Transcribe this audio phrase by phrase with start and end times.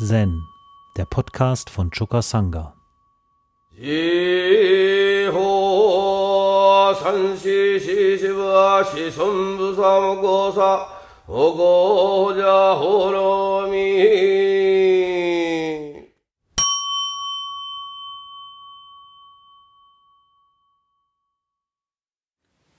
[0.00, 0.46] Zen,
[0.96, 2.72] der Podcast von Choka Sangha.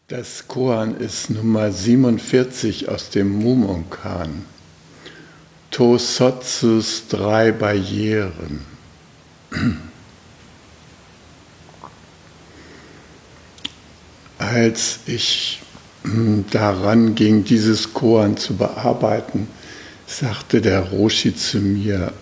[0.07, 4.45] Das Koan ist Nummer 47 aus dem Mumonkan.
[5.71, 8.65] Tosotsus drei Barrieren.
[14.37, 15.61] Als ich
[16.03, 19.47] hm, daran ging, dieses Koan zu bearbeiten,
[20.07, 22.13] sagte der Roshi zu mir,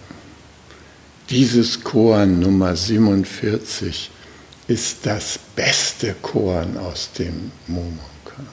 [1.30, 4.12] dieses Koan Nummer 47
[4.68, 8.48] ist das beste Koan aus dem Momonkan.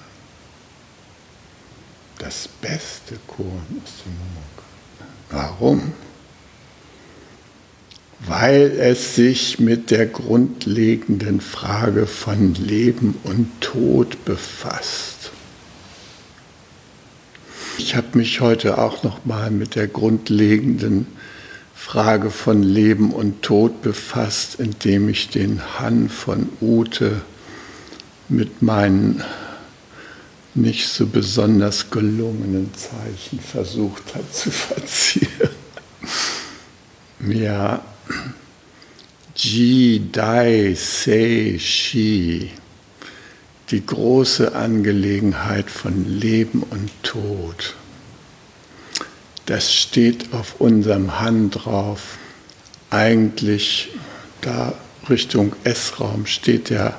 [2.19, 4.54] Das beste Koan aus dem Momonkan.
[5.35, 5.93] Warum?
[8.21, 15.33] Weil es sich mit der grundlegenden Frage von Leben und Tod befasst.
[17.79, 21.09] Ich habe mich heute auch noch mal mit der grundlegenden
[21.75, 27.23] Frage von Leben und Tod befasst, indem ich den Han von Ute
[28.29, 29.25] mit meinen
[30.55, 35.51] nicht so besonders gelungenen Zeichen versucht hat zu verzieren.
[37.27, 37.83] Ja,
[39.37, 42.51] Ji Dai Sei Shi,
[43.71, 47.75] die große Angelegenheit von Leben und Tod.
[49.47, 52.19] Das steht auf unserem Han drauf.
[52.91, 53.91] Eigentlich
[54.41, 54.75] da
[55.11, 56.99] Richtung S-Raum steht der,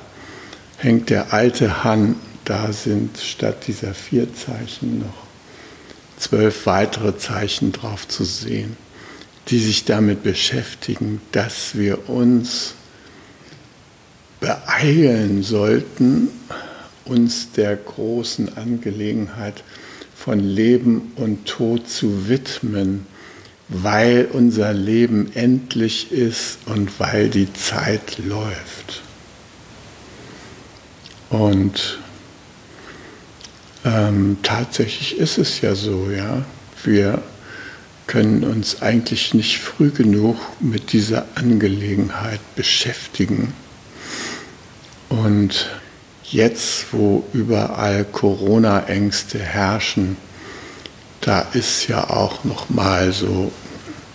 [0.76, 2.16] hängt der alte Han
[2.46, 5.26] da sind statt dieser vier Zeichen noch
[6.16, 8.76] zwölf weitere Zeichen drauf zu sehen,
[9.48, 12.74] die sich damit beschäftigen, dass wir uns
[14.40, 16.28] beeilen sollten,
[17.04, 19.64] uns der großen Angelegenheit
[20.14, 23.06] von Leben und Tod zu widmen,
[23.68, 29.02] weil unser Leben endlich ist und weil die Zeit läuft.
[31.28, 31.98] Und
[33.86, 36.44] ähm, tatsächlich ist es ja so, ja.
[36.82, 37.22] Wir
[38.06, 43.54] können uns eigentlich nicht früh genug mit dieser Angelegenheit beschäftigen.
[45.08, 45.70] Und
[46.24, 50.16] jetzt, wo überall Corona-Ängste herrschen,
[51.20, 53.52] da ist ja auch noch mal so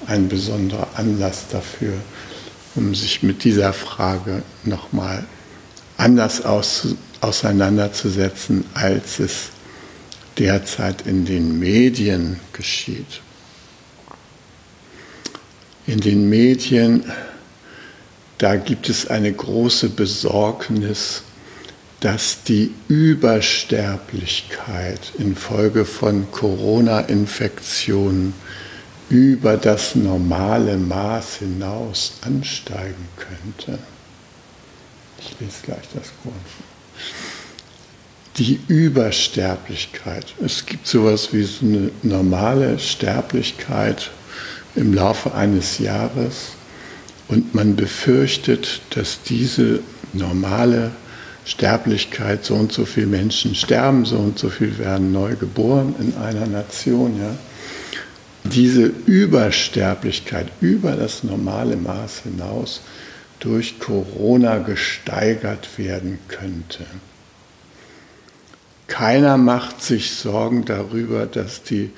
[0.06, 1.94] ein besonderer Anlass dafür,
[2.76, 5.26] um sich mit dieser Frage noch mal
[5.98, 9.50] anders aus, auseinanderzusetzen, als es
[10.38, 13.22] derzeit in den Medien geschieht.
[15.88, 17.12] In den Medien,
[18.38, 21.24] da gibt es eine große Besorgnis,
[22.00, 28.36] dass die Übersterblichkeit infolge von Corona-Infektionen
[29.10, 33.80] über das normale Maß hinaus ansteigen könnte.
[35.20, 36.36] Ich lese gleich das Grund
[38.38, 40.34] die Übersterblichkeit.
[40.44, 44.12] Es gibt sowas wie so eine normale Sterblichkeit
[44.76, 46.54] im Laufe eines Jahres
[47.28, 49.80] und man befürchtet, dass diese
[50.14, 50.92] normale
[51.46, 56.16] Sterblichkeit, so und so viele Menschen sterben, so und so viel werden neu geboren in
[56.16, 57.36] einer Nation, ja,
[58.44, 62.82] diese Übersterblichkeit über das normale Maß hinaus
[63.40, 66.86] durch Corona gesteigert werden könnte.
[68.92, 71.90] Keiner macht sich Sorgen darüber, dass die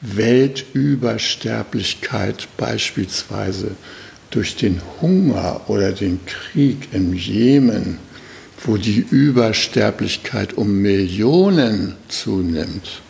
[0.00, 3.72] Weltübersterblichkeit beispielsweise
[4.30, 7.98] durch den Hunger oder den Krieg im Jemen,
[8.64, 13.02] wo die Übersterblichkeit um Millionen zunimmt,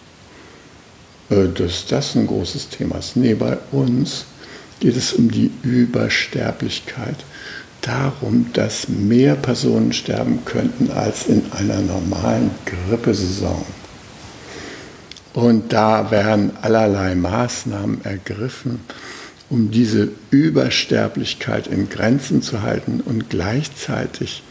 [1.31, 3.17] äh, dass das ein großes Thema ist.
[3.17, 4.25] Nee, bei uns
[4.81, 7.19] geht es um die Übersterblichkeit
[7.81, 13.65] darum, dass mehr Personen sterben könnten als in einer normalen Grippesaison.
[15.35, 18.81] Und da werden allerlei Maßnahmen ergriffen,
[19.51, 23.01] um diese Übersterblichkeit in Grenzen zu halten.
[23.01, 24.43] Und gleichzeitig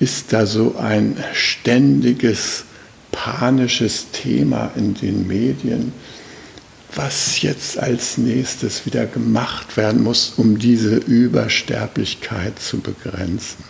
[0.00, 2.64] ist da so ein ständiges
[3.12, 5.92] panisches Thema in den Medien,
[6.94, 13.64] was jetzt als nächstes wieder gemacht werden muss, um diese Übersterblichkeit zu begrenzen.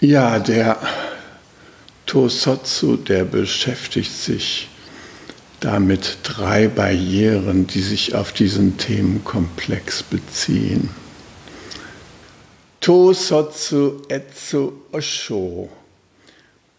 [0.00, 0.78] Ja, der
[2.06, 4.68] Tosotsu, der beschäftigt sich
[5.60, 10.90] damit drei Barrieren, die sich auf diesen Themenkomplex beziehen.
[12.80, 15.68] Tosotsu Etsu Osho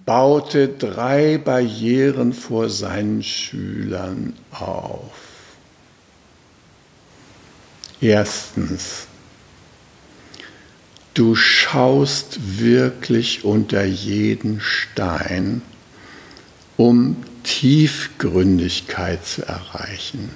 [0.06, 5.12] baute drei Barrieren vor seinen Schülern auf.
[8.00, 9.07] Erstens,
[11.13, 15.62] du schaust wirklich unter jeden Stein,
[16.77, 20.31] um Tiefgründigkeit zu erreichen.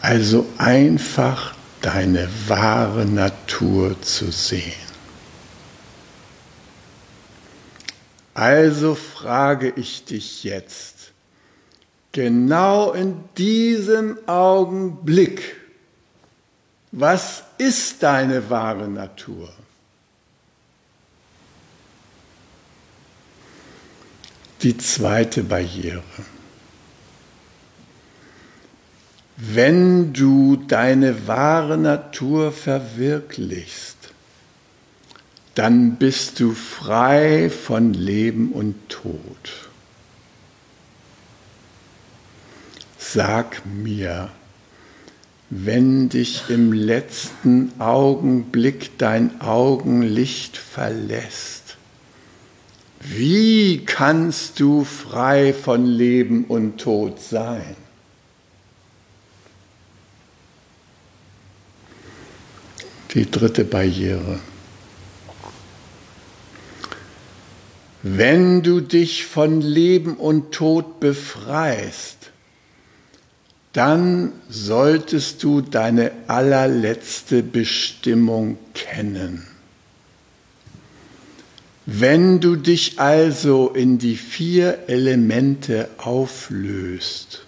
[0.00, 4.83] Also einfach deine wahre Natur zu sehen.
[8.34, 11.12] Also frage ich dich jetzt,
[12.10, 15.56] genau in diesem Augenblick,
[16.90, 19.52] was ist deine wahre Natur?
[24.62, 26.02] Die zweite Barriere.
[29.36, 33.93] Wenn du deine wahre Natur verwirklichst,
[35.54, 39.70] dann bist du frei von Leben und Tod.
[42.98, 44.30] Sag mir,
[45.50, 51.76] wenn dich im letzten Augenblick dein Augenlicht verlässt,
[53.00, 57.76] wie kannst du frei von Leben und Tod sein?
[63.12, 64.40] Die dritte Barriere.
[68.06, 72.32] Wenn du dich von Leben und Tod befreist,
[73.72, 79.46] dann solltest du deine allerletzte Bestimmung kennen.
[81.86, 87.46] Wenn du dich also in die vier Elemente auflöst,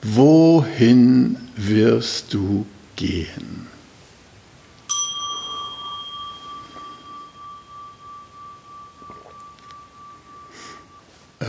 [0.00, 2.64] wohin wirst du
[2.96, 3.75] gehen?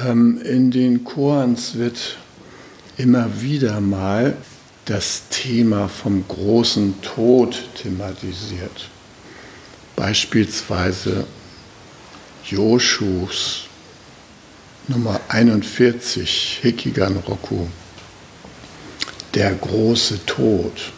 [0.05, 2.17] In den Korans wird
[2.97, 4.35] immer wieder mal
[4.85, 8.89] das Thema vom großen Tod thematisiert.
[9.95, 11.25] Beispielsweise
[12.45, 13.67] Joshus
[14.89, 17.67] Nummer 41, Hikigan Roku,
[19.33, 20.93] der große Tod.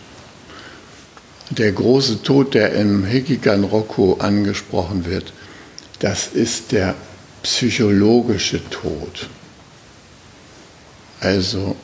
[1.49, 5.33] Der große Tod, der im Hikigan Roku angesprochen wird,
[5.97, 6.93] das ist der
[7.49, 9.27] psychologische Tod.
[11.19, 11.75] Also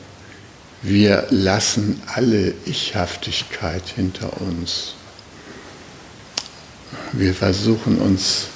[0.80, 4.94] wir lassen alle Ichhaftigkeit hinter uns.
[7.10, 8.46] Wir versuchen uns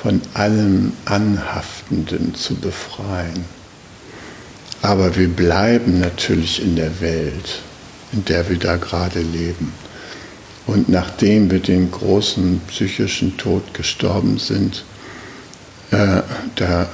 [0.00, 3.44] von allem Anhaftenden zu befreien.
[4.82, 7.58] Aber wir bleiben natürlich in der Welt,
[8.12, 9.72] in der wir da gerade leben.
[10.68, 14.84] Und nachdem wir den großen psychischen Tod gestorben sind,
[15.92, 16.22] äh,
[16.56, 16.88] da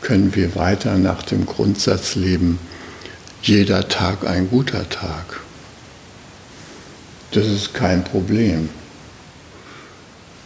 [0.00, 2.58] können wir weiter nach dem Grundsatz leben,
[3.42, 5.40] jeder Tag ein guter Tag.
[7.30, 8.68] Das ist kein Problem.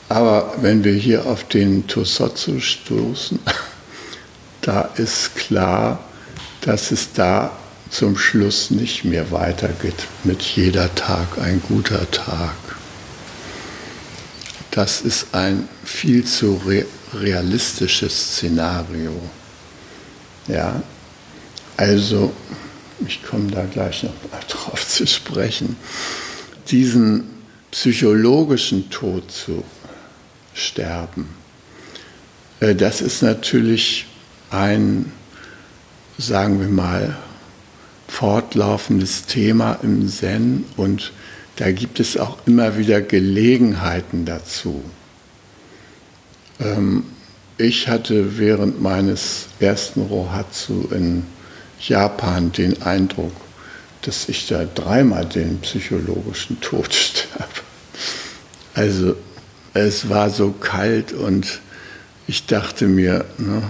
[0.09, 3.41] Aber wenn wir hier auf den Tosotsu stoßen,
[4.63, 5.99] da ist klar,
[6.63, 7.51] dass es da
[7.91, 12.55] zum Schluss nicht mehr weitergeht mit jeder Tag ein guter Tag.
[14.71, 16.65] Das ist ein viel zu
[17.15, 19.13] realistisches Szenario.
[20.47, 20.83] Ja,
[21.77, 22.33] also
[23.07, 24.15] ich komme da gleich noch
[24.49, 25.77] drauf zu sprechen,
[26.69, 27.25] diesen
[27.71, 29.63] psychologischen Tod zu
[30.55, 31.29] sterben,
[32.61, 34.07] äh, das ist natürlich
[34.51, 35.13] ein,
[36.17, 37.17] sagen wir mal,
[38.09, 41.13] fortlaufendes Thema im Zen und
[41.57, 44.83] da gibt es auch immer wieder Gelegenheiten dazu.
[46.61, 47.05] Ähm,
[47.57, 51.27] ich hatte während meines ersten Rohatsu in
[51.81, 53.33] Japan den Eindruck,
[54.03, 57.45] dass ich da dreimal den psychologischen Tod sterbe.
[58.75, 59.17] Also
[59.75, 61.61] es war so kalt und
[62.27, 63.63] ich dachte mir, ne,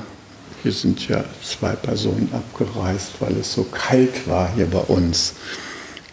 [0.62, 5.34] hier sind ja zwei Personen abgereist, weil es so kalt war hier bei uns.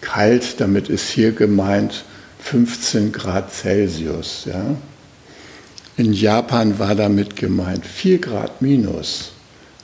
[0.02, 2.06] Kalt, damit ist hier gemeint
[2.40, 4.46] 15 Grad Celsius.
[4.46, 4.76] Ja?
[5.98, 9.32] In Japan war damit gemeint 4 Grad minus,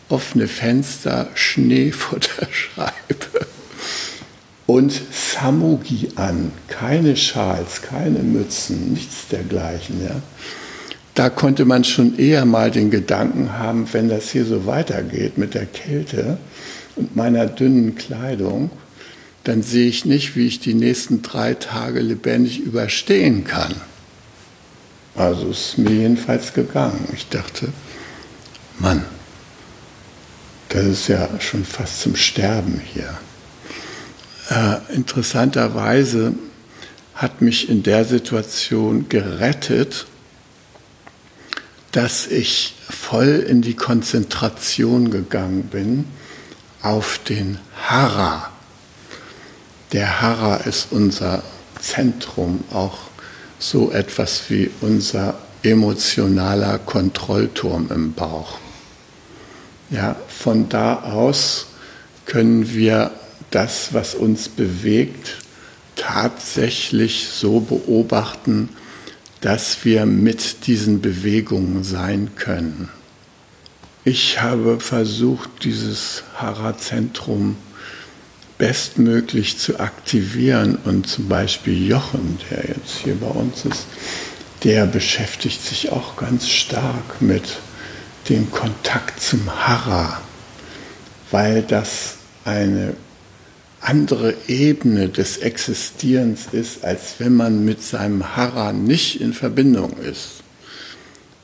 [0.10, 3.48] offene Fenster, Schnee vor der Scheibe
[4.68, 10.04] und Samugi an, keine Schals, keine Mützen, nichts dergleichen.
[10.04, 10.22] Ja?
[11.16, 15.54] da konnte man schon eher mal den Gedanken haben, wenn das hier so weitergeht mit
[15.54, 16.38] der Kälte
[16.96, 18.70] und meiner dünnen Kleidung,
[19.44, 23.74] dann sehe ich nicht, wie ich die nächsten drei Tage lebendig überstehen kann.
[25.16, 27.08] Also ist mir jedenfalls gegangen.
[27.14, 27.70] Ich dachte,
[28.80, 29.06] Mann,
[30.70, 33.18] das ist ja schon fast zum Sterben hier.
[34.50, 36.34] Äh, interessanterweise
[37.14, 40.08] hat mich in der Situation gerettet,
[41.92, 46.06] dass ich voll in die Konzentration gegangen bin
[46.82, 48.50] auf den Hara.
[49.92, 51.44] Der Hara ist unser
[51.82, 53.11] Zentrum, auch
[53.62, 58.58] so etwas wie unser emotionaler Kontrollturm im Bauch.
[59.92, 61.68] Ja, von da aus
[62.26, 63.12] können wir
[63.52, 65.38] das, was uns bewegt,
[65.96, 68.70] tatsächlich so beobachten,
[69.42, 72.90] dass wir mit diesen Bewegungen sein können.
[74.04, 77.58] Ich habe versucht, dieses Hara-Zentrum
[78.62, 83.88] bestmöglich zu aktivieren und zum Beispiel Jochen, der jetzt hier bei uns ist,
[84.64, 87.58] der beschäftigt sich auch ganz stark mit
[88.30, 90.22] dem Kontakt zum Hara,
[91.32, 92.94] weil das eine
[93.80, 100.44] andere Ebene des Existierens ist, als wenn man mit seinem Hara nicht in Verbindung ist.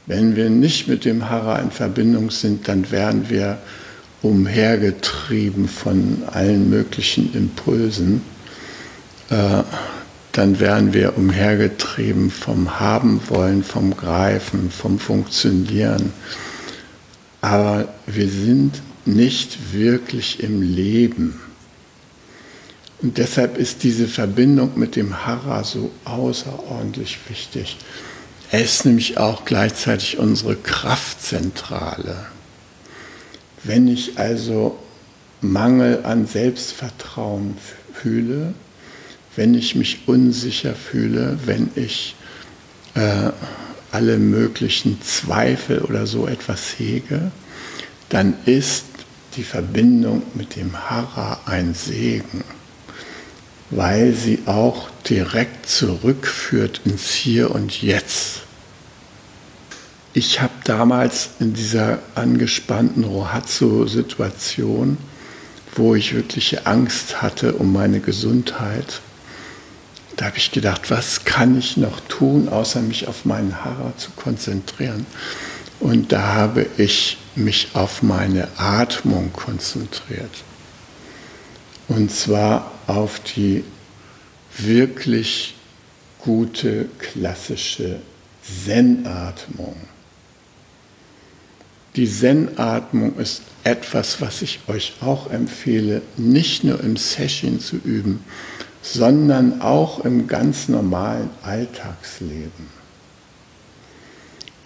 [0.05, 3.57] Wenn wir nicht mit dem Hara in Verbindung sind, dann werden wir
[4.21, 8.21] umhergetrieben von allen möglichen Impulsen.
[9.29, 9.63] Äh,
[10.31, 16.13] dann werden wir umhergetrieben vom Haben wollen, vom Greifen, vom Funktionieren.
[17.41, 21.39] Aber wir sind nicht wirklich im Leben.
[23.01, 27.77] Und deshalb ist diese Verbindung mit dem Hara so außerordentlich wichtig.
[28.51, 32.27] Er ist nämlich auch gleichzeitig unsere Kraftzentrale.
[33.67, 34.77] Wenn ich also
[35.41, 37.57] Mangel an Selbstvertrauen
[37.93, 38.53] fühle,
[39.35, 42.15] wenn ich mich unsicher fühle, wenn ich
[42.95, 43.29] äh,
[43.91, 47.31] alle möglichen Zweifel oder so etwas hege,
[48.09, 48.85] dann ist
[49.35, 52.43] die Verbindung mit dem Hara ein Segen
[53.69, 58.41] weil sie auch direkt zurückführt ins Hier und Jetzt.
[60.17, 64.97] Ich habe damals in dieser angespannten Rohatsu-Situation,
[65.75, 69.01] wo ich wirkliche Angst hatte um meine Gesundheit,
[70.15, 74.09] da habe ich gedacht, was kann ich noch tun, außer mich auf meinen Hara zu
[74.15, 75.05] konzentrieren.
[75.79, 80.31] Und da habe ich mich auf meine Atmung konzentriert.
[81.89, 83.63] Und zwar auf die
[84.57, 85.53] wirklich
[86.17, 87.99] gute klassische
[88.65, 89.75] Zen-Atmung.
[91.97, 98.23] Die Zen-Atmung ist etwas, was ich euch auch empfehle, nicht nur im Session zu üben,
[98.83, 102.77] sondern auch im ganz normalen Alltagsleben.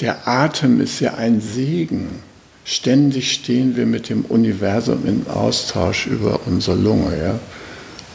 [0.02, 2.22] Der Atem ist ja ein Segen.
[2.66, 7.18] Ständig stehen wir mit dem Universum in Austausch über unsere Lunge.
[7.18, 7.40] Ja?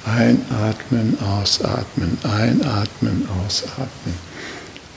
[0.04, 4.14] Einatmen, ausatmen, einatmen, ausatmen.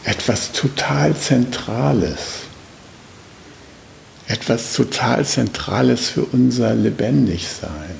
[0.03, 2.48] Etwas total Zentrales.
[4.29, 7.95] Etwas total Zentrales für unser Lebendigsein.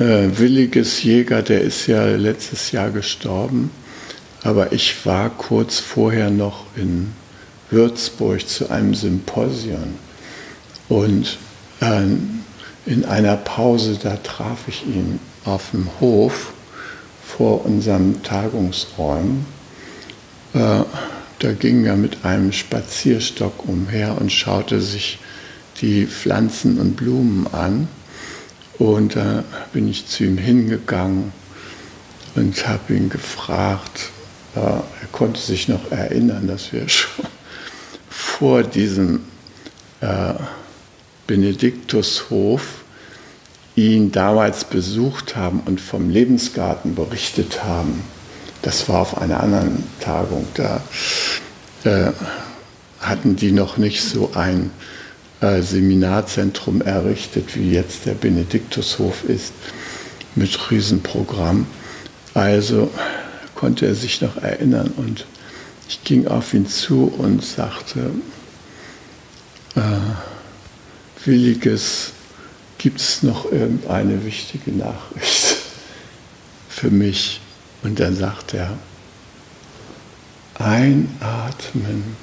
[0.00, 3.70] Äh, Williges Jäger, der ist ja letztes Jahr gestorben,
[4.42, 7.12] aber ich war kurz vorher noch in
[7.70, 9.94] Würzburg zu einem Symposium
[10.88, 11.38] und
[11.80, 12.02] äh,
[12.86, 16.52] in einer Pause, da traf ich ihn auf dem Hof
[17.24, 19.46] vor unserem Tagungsräumen.
[20.52, 20.82] Äh,
[21.40, 25.18] da ging er mit einem Spazierstock umher und schaute sich
[25.80, 27.88] die Pflanzen und Blumen an.
[28.78, 31.32] Und da bin ich zu ihm hingegangen
[32.34, 34.10] und habe ihn gefragt,
[34.54, 34.82] er
[35.12, 37.26] konnte sich noch erinnern, dass wir schon
[38.08, 39.20] vor diesem
[40.00, 40.34] äh,
[41.26, 42.84] Benediktushof
[43.76, 48.02] ihn damals besucht haben und vom Lebensgarten berichtet haben.
[48.62, 50.46] Das war auf einer anderen Tagung.
[50.54, 50.82] Da
[51.84, 52.12] äh,
[53.00, 54.70] hatten die noch nicht so ein
[55.40, 59.52] äh, Seminarzentrum errichtet, wie jetzt der Benediktushof ist,
[60.34, 61.66] mit Riesenprogramm.
[62.34, 62.90] Also
[63.54, 65.26] konnte er sich noch erinnern und
[65.88, 68.10] ich ging auf ihn zu und sagte,
[69.74, 69.80] äh,
[71.24, 72.12] Williges,
[72.78, 75.56] gibt es noch irgendeine wichtige Nachricht
[76.68, 77.40] für mich?
[77.82, 78.78] Und dann sagt er,
[80.60, 82.16] Einatmen,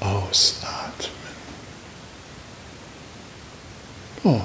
[0.00, 1.12] ausatmen.
[4.24, 4.40] Oh.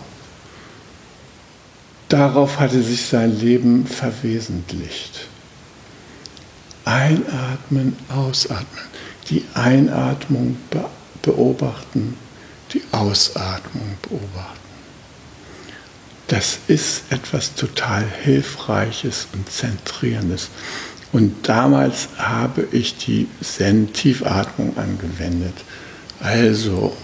[2.09, 5.27] Darauf hatte sich sein Leben verwesentlicht.
[6.85, 8.83] Einatmen, ausatmen.
[9.29, 10.57] Die Einatmung
[11.23, 12.15] beobachten,
[12.71, 14.63] die Ausatmung beobachten.
[16.27, 20.49] Das ist etwas total Hilfreiches und Zentrierendes.
[21.13, 25.53] Und damals habe ich die Zen-Tiefatmung angewendet.
[26.19, 26.97] Also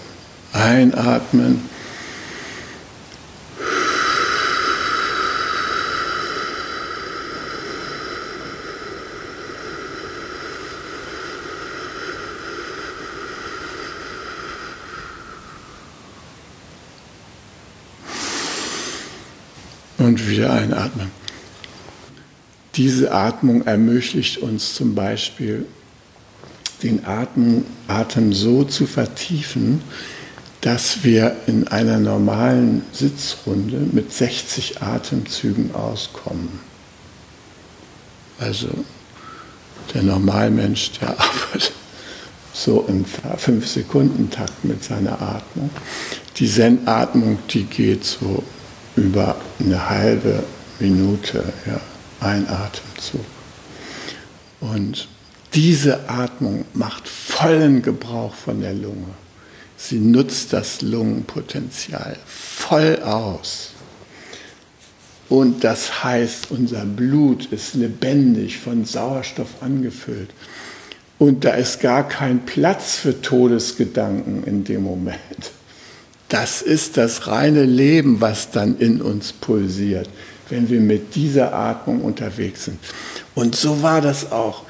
[0.52, 1.70] einatmen
[20.00, 21.12] und wieder einatmen.
[22.80, 25.66] Diese Atmung ermöglicht uns zum Beispiel,
[26.82, 29.82] den Atem, Atem so zu vertiefen,
[30.62, 36.62] dass wir in einer normalen Sitzrunde mit 60 Atemzügen auskommen.
[38.40, 38.70] Also
[39.94, 41.74] der Normalmensch, der arbeitet
[42.54, 45.70] so im 5-Sekunden-Takt mit seiner Atmung.
[46.38, 48.42] Die Zen-Atmung, die geht so
[48.96, 50.44] über eine halbe
[50.80, 51.82] Minute, ja,
[52.20, 53.26] ein Atemzug.
[54.60, 55.08] Und
[55.54, 59.14] diese Atmung macht vollen Gebrauch von der Lunge.
[59.78, 63.72] Sie nutzt das Lungenpotenzial voll aus.
[65.30, 70.32] Und das heißt, unser Blut ist lebendig von Sauerstoff angefüllt.
[71.20, 75.52] Und da ist gar kein Platz für Todesgedanken in dem Moment.
[76.30, 80.10] Das ist das reine Leben, was dann in uns pulsiert,
[80.50, 82.80] wenn wir mit dieser Atmung unterwegs sind.
[83.36, 84.64] Und so war das auch.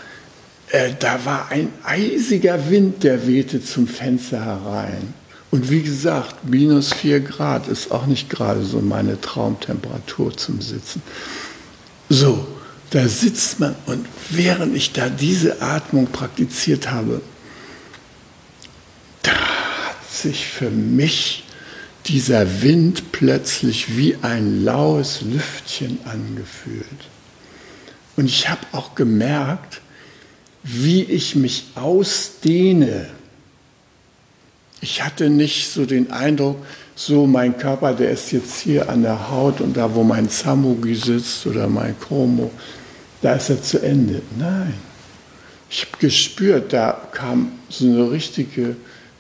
[0.72, 5.14] Äh, da war ein eisiger Wind, der wehte zum Fenster herein.
[5.52, 11.02] Und wie gesagt, minus vier Grad ist auch nicht gerade so meine Traumtemperatur zum Sitzen.
[12.08, 12.48] So,
[12.92, 17.22] da sitzt man und während ich da diese Atmung praktiziert habe,
[19.24, 21.44] da hat sich für mich
[22.10, 26.84] dieser Wind plötzlich wie ein laues Lüftchen angefühlt.
[28.18, 29.82] Und ich habe auch gemerkt,
[30.64, 33.08] wie ich mich ausdehne.
[34.82, 36.58] Ich hatte nicht so den Eindruck,
[36.96, 40.96] so mein Körper, der ist jetzt hier an der Haut und da, wo mein Samugi
[40.96, 42.52] sitzt oder mein Chromo,
[43.22, 44.22] da ist er zu Ende.
[44.38, 44.74] Nein.
[45.70, 48.76] Ich habe gespürt, da kam so eine richtige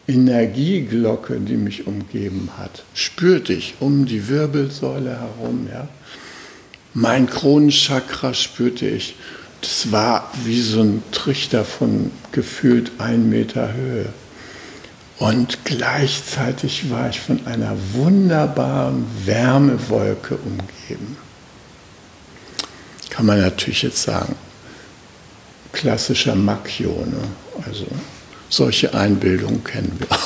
[0.09, 5.67] Energieglocke, die mich umgeben hat, spürte ich um die Wirbelsäule herum.
[5.71, 5.87] Ja.
[6.93, 9.15] Mein Kronenchakra spürte ich.
[9.61, 14.07] Das war wie so ein Trichter von gefühlt ein Meter Höhe.
[15.19, 21.17] Und gleichzeitig war ich von einer wunderbaren Wärmewolke umgeben.
[23.09, 24.35] Kann man natürlich jetzt sagen,
[25.73, 27.19] klassischer Makio, ne?
[27.67, 27.85] also
[28.49, 30.17] solche Einbildungen kennen wir.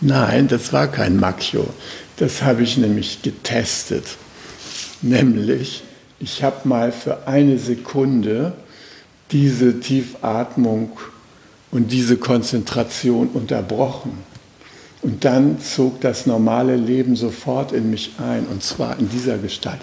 [0.00, 1.66] Nein, das war kein Macchio.
[2.18, 4.04] Das habe ich nämlich getestet.
[5.02, 5.82] Nämlich,
[6.20, 8.52] ich habe mal für eine Sekunde
[9.32, 10.98] diese Tiefatmung
[11.70, 14.12] und diese Konzentration unterbrochen.
[15.02, 19.80] Und dann zog das normale Leben sofort in mich ein, und zwar in dieser Gestalt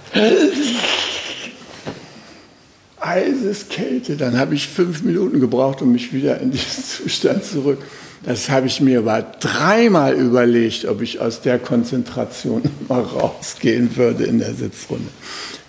[3.04, 4.18] eises Kälte.
[4.18, 7.80] Dann habe ich fünf Minuten gebraucht, um mich wieder in diesen Zustand zurück.
[8.26, 14.24] Das habe ich mir aber dreimal überlegt, ob ich aus der Konzentration mal rausgehen würde
[14.24, 15.10] in der Sitzrunde.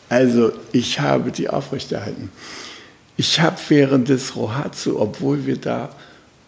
[0.08, 2.30] Also ich habe die aufrechterhalten.
[3.16, 5.90] Ich habe während des Rohatsu, obwohl wir da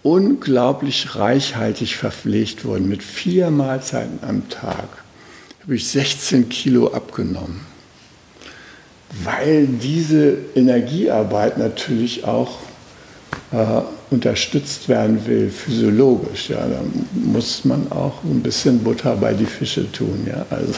[0.02, 4.88] unglaublich reichhaltig verpflegt wurden, mit vier Mahlzeiten am Tag,
[5.62, 7.75] habe ich 16 Kilo abgenommen
[9.24, 12.58] weil diese Energiearbeit natürlich auch
[13.52, 16.50] äh, unterstützt werden will, physiologisch.
[16.50, 16.80] Ja, da
[17.14, 20.26] muss man auch ein bisschen Butter bei die Fische tun.
[20.28, 20.74] Ja, also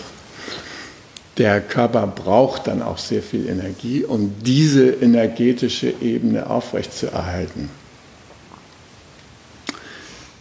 [1.37, 7.71] der Körper braucht dann auch sehr viel Energie, um diese energetische Ebene aufrechtzuerhalten.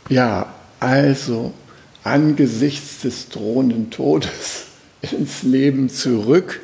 [0.10, 1.54] Ja, also
[2.04, 4.66] angesichts des drohenden Todes
[5.02, 6.62] ins Leben zurück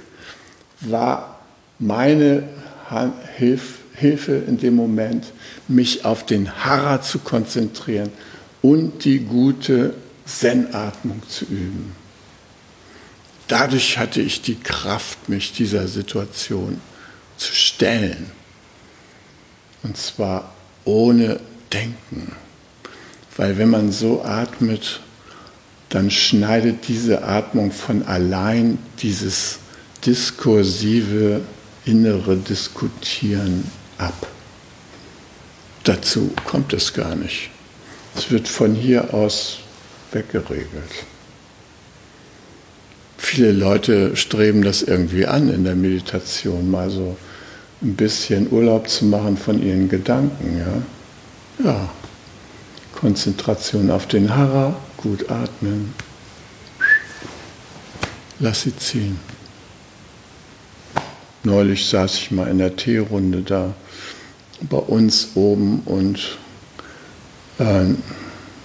[0.90, 1.40] war
[1.80, 2.44] meine
[3.38, 5.26] Hilfe in dem Moment,
[5.68, 8.10] mich auf den Hara zu konzentrieren
[8.62, 9.94] und die gute
[10.26, 11.96] Zen-Atmung zu üben.
[13.48, 16.80] Dadurch hatte ich die Kraft, mich dieser Situation
[17.38, 18.32] zu stellen.
[19.84, 20.54] Und zwar
[20.86, 21.40] ohne
[21.72, 22.32] Denken.
[23.36, 25.02] Weil wenn man so atmet,
[25.90, 29.60] dann schneidet diese Atmung von allein dieses
[30.06, 31.42] diskursive
[31.86, 34.28] innere Diskutieren ab.
[35.84, 37.50] Dazu kommt es gar nicht.
[38.16, 39.60] Es wird von hier aus
[40.12, 41.06] weggeregelt.
[43.18, 47.18] Viele Leute streben das irgendwie an in der Meditation, mal so
[47.82, 50.58] ein bisschen Urlaub zu machen von ihren Gedanken.
[50.58, 51.90] Ja, ja.
[52.94, 55.94] Konzentration auf den Hara, gut atmen.
[58.40, 59.20] Lass sie ziehen.
[61.44, 63.74] Neulich saß ich mal in der Teerunde da
[64.62, 66.38] bei uns oben und
[67.60, 67.86] äh,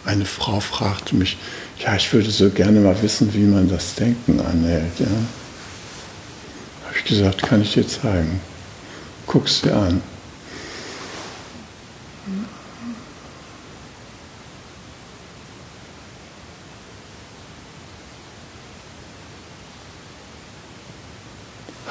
[0.05, 1.37] eine Frau fragte mich,
[1.81, 4.99] ja, ich würde so gerne mal wissen, wie man das Denken anhält.
[4.99, 5.07] Ja.
[6.87, 8.41] Habe ich gesagt, kann ich dir zeigen.
[9.27, 10.01] Guck's dir an.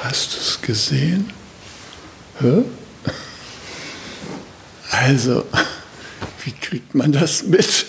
[0.02, 1.30] Hast du es gesehen?
[2.40, 2.62] Hä?
[4.90, 5.44] Also,
[6.44, 7.86] wie kriegt man das mit,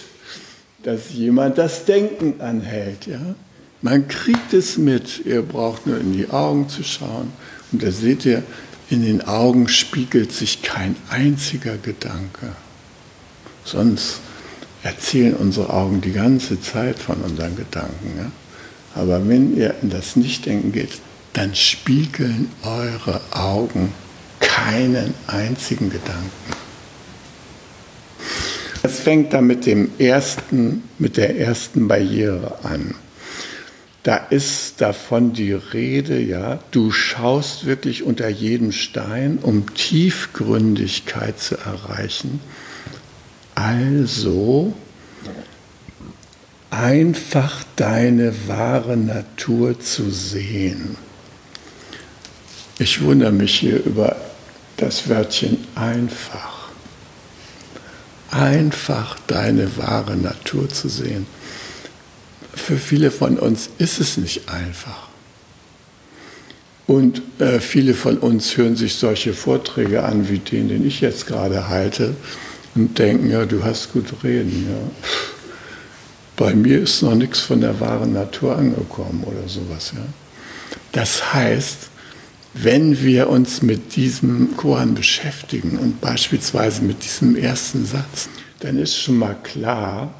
[0.83, 3.05] dass jemand das Denken anhält?
[3.05, 3.19] Ja?
[3.81, 5.25] Man kriegt es mit.
[5.25, 7.33] Ihr braucht nur in die Augen zu schauen.
[7.73, 8.43] Und da seht ihr,
[8.89, 12.53] in den Augen spiegelt sich kein einziger Gedanke.
[13.65, 14.21] Sonst
[14.83, 18.13] erzählen unsere Augen die ganze Zeit von unseren Gedanken.
[18.17, 18.31] Ja?
[18.95, 21.01] Aber wenn ihr in das Nichtdenken geht,
[21.33, 23.93] dann spiegeln eure Augen
[24.39, 26.53] keinen einzigen Gedanken.
[28.81, 32.95] Es fängt da mit dem ersten, mit der ersten Barriere an.
[34.03, 41.57] Da ist davon die Rede, ja, du schaust wirklich unter jedem Stein, um Tiefgründigkeit zu
[41.57, 42.39] erreichen.
[43.55, 44.73] Also
[46.69, 50.95] einfach deine wahre Natur zu sehen.
[52.79, 54.15] Ich wundere mich hier über
[54.77, 56.59] das Wörtchen einfach
[58.31, 61.25] einfach deine wahre Natur zu sehen.
[62.53, 65.09] Für viele von uns ist es nicht einfach.
[66.87, 71.27] Und äh, viele von uns hören sich solche Vorträge an wie den, den ich jetzt
[71.27, 72.15] gerade halte
[72.73, 74.67] und denken, ja, du hast gut reden.
[74.69, 75.09] Ja.
[76.35, 79.91] Bei mir ist noch nichts von der wahren Natur angekommen oder sowas.
[79.95, 80.01] Ja.
[80.91, 81.89] Das heißt,
[82.53, 88.27] wenn wir uns mit diesem Koran beschäftigen und beispielsweise mit diesem ersten Satz,
[88.59, 90.13] dann ist schon mal klar,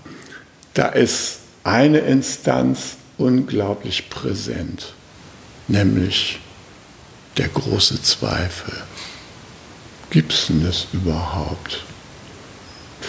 [0.74, 4.94] da ist eine Instanz unglaublich präsent,
[5.68, 6.40] nämlich
[7.38, 8.74] der große Zweifel.
[10.10, 11.84] Gibt es denn das überhaupt?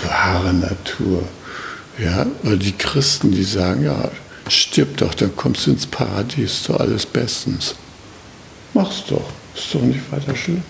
[0.04, 1.22] Wahre Natur.
[1.98, 4.10] Ja, oder die Christen, die sagen, ja,
[4.48, 7.74] stirb doch, dann kommst du ins Paradies, doch alles bestens.
[8.74, 10.62] Mach's doch, ist doch nicht weiter schlimm.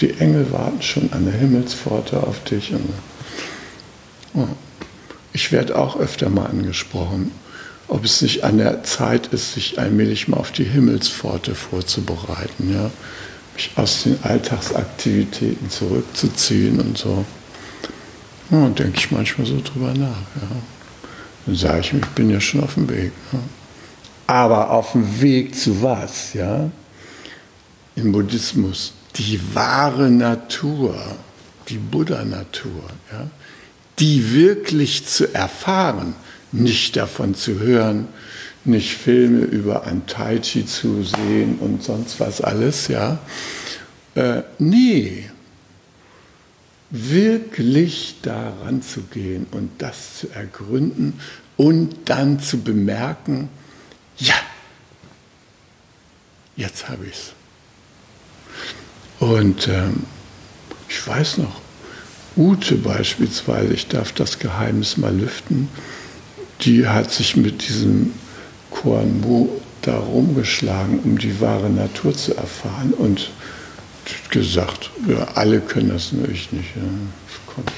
[0.00, 2.72] Die Engel warten schon an der Himmelspforte auf dich.
[4.34, 4.46] Oh.
[5.32, 7.32] Ich werde auch öfter mal angesprochen,
[7.88, 12.90] ob es nicht an der Zeit ist, sich allmählich mal auf die Himmelspforte vorzubereiten, ja?
[13.54, 17.24] mich aus den Alltagsaktivitäten zurückzuziehen und so.
[18.50, 20.22] Ja, denke ich manchmal so drüber nach.
[20.36, 20.48] Ja.
[21.46, 23.12] Dann sage ich mir, ich bin ja schon auf dem Weg.
[23.32, 23.38] Ja.
[24.26, 26.32] Aber auf dem Weg zu was?
[26.34, 26.70] Ja?
[28.00, 30.96] Im Buddhismus die wahre Natur,
[31.68, 32.82] die Buddha-Natur,
[33.12, 33.28] ja,
[33.98, 36.14] die wirklich zu erfahren,
[36.52, 38.08] nicht davon zu hören,
[38.64, 43.18] nicht Filme über Antaichi zu sehen und sonst was alles, ja.
[44.14, 45.30] Äh, nee,
[46.90, 51.20] wirklich daran zu gehen und das zu ergründen
[51.56, 53.48] und dann zu bemerken,
[54.18, 54.34] ja,
[56.56, 57.32] jetzt habe ich es.
[59.20, 60.04] Und ähm,
[60.88, 61.60] ich weiß noch,
[62.36, 65.68] Ute beispielsweise, ich darf das Geheimnis mal lüften,
[66.62, 68.14] die hat sich mit diesem
[68.70, 69.48] Koan Mu
[69.82, 73.30] da rumgeschlagen, um die wahre Natur zu erfahren und
[74.30, 76.76] gesagt, ja, alle können das nur ich nicht.
[76.76, 76.82] Ja.
[77.54, 77.72] Kommt,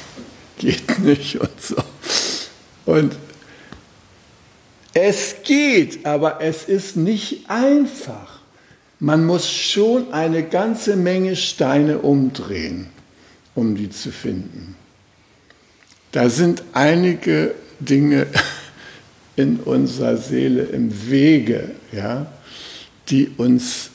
[0.58, 1.76] geht nicht und so.
[2.86, 3.14] Und
[4.94, 8.37] es geht, aber es ist nicht einfach.
[9.00, 12.88] Man muss schon eine ganze Menge Steine umdrehen,
[13.54, 14.74] um die zu finden.
[16.12, 18.26] Da sind einige Dinge
[19.36, 22.26] in unserer Seele im Wege, ja,
[23.08, 23.90] die uns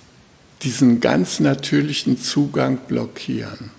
[0.61, 3.71] diesen ganz natürlichen Zugang blockieren.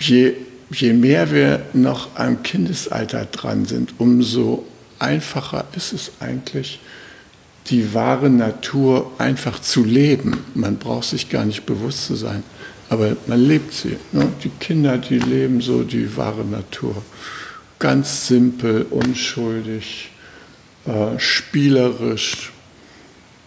[0.00, 0.34] je,
[0.70, 4.66] je mehr wir noch am Kindesalter dran sind, umso
[4.98, 6.80] einfacher ist es eigentlich,
[7.66, 10.44] die wahre Natur einfach zu leben.
[10.54, 12.42] Man braucht sich gar nicht bewusst zu sein,
[12.88, 13.96] aber man lebt sie.
[14.12, 14.28] Ne?
[14.42, 17.02] Die Kinder, die leben so die wahre Natur.
[17.78, 20.10] Ganz simpel, unschuldig,
[20.86, 22.52] äh, spielerisch.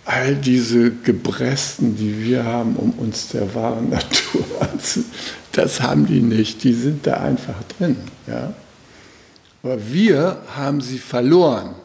[0.06, 5.12] All diese Gebresten, die wir haben, um uns der wahren Natur anzunehmen,
[5.54, 6.64] das haben die nicht.
[6.64, 7.98] Die sind da einfach drin.
[8.28, 8.54] Ja?
[9.62, 11.76] Aber wir haben sie verloren.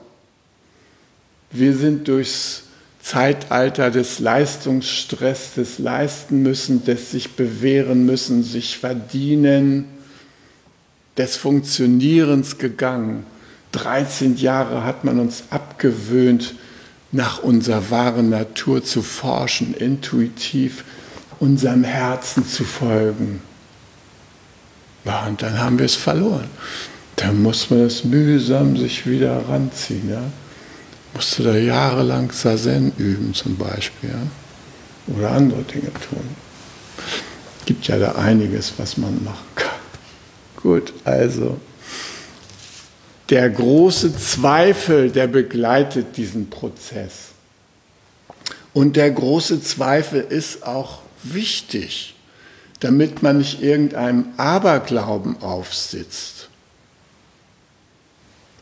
[1.51, 2.65] Wir sind durchs
[3.01, 9.87] Zeitalter des Leistungsstress, des Leisten müssen, des sich bewähren müssen, sich verdienen,
[11.17, 13.25] des Funktionierens gegangen.
[13.73, 16.55] 13 Jahre hat man uns abgewöhnt,
[17.11, 20.85] nach unserer wahren Natur zu forschen, intuitiv
[21.41, 23.41] unserem Herzen zu folgen.
[25.05, 26.49] Ja, und dann haben wir es verloren.
[27.17, 30.11] Dann muss man es mühsam sich wieder ranziehen.
[30.11, 30.23] Ja?
[31.15, 35.15] Musst du da jahrelang Sazen üben zum Beispiel ja?
[35.17, 36.25] oder andere Dinge tun.
[37.67, 39.69] Gibt ja da einiges, was man machen kann.
[40.57, 41.59] Gut, also
[43.31, 47.29] der große Zweifel, der begleitet diesen Prozess.
[48.73, 52.15] Und der große Zweifel ist auch wichtig,
[52.81, 56.38] damit man nicht irgendeinem Aberglauben aufsitzt.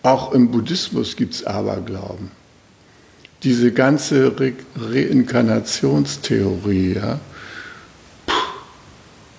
[0.07, 2.31] Auch im Buddhismus gibt es Aberglauben.
[3.43, 7.19] Diese ganze Re Reinkarnationstheorie, ja,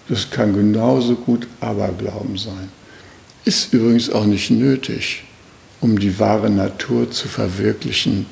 [0.10, 2.70] das kann genauso gut Aberglauben sein.
[3.46, 5.24] Ist übrigens auch nicht nötig,
[5.80, 8.26] um die wahre Natur zu verwirklichen,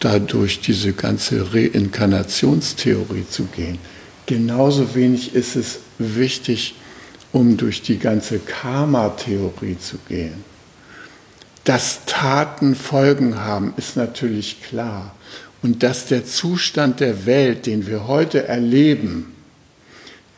[0.00, 3.78] dadurch diese ganze Reinkarnationstheorie zu gehen.
[4.24, 6.76] Genauso wenig ist es wichtig,
[7.30, 10.53] um durch die ganze Karma-Theorie zu gehen.
[11.64, 15.14] Dass Taten Folgen haben, ist natürlich klar.
[15.62, 19.34] Und dass der Zustand der Welt, den wir heute erleben,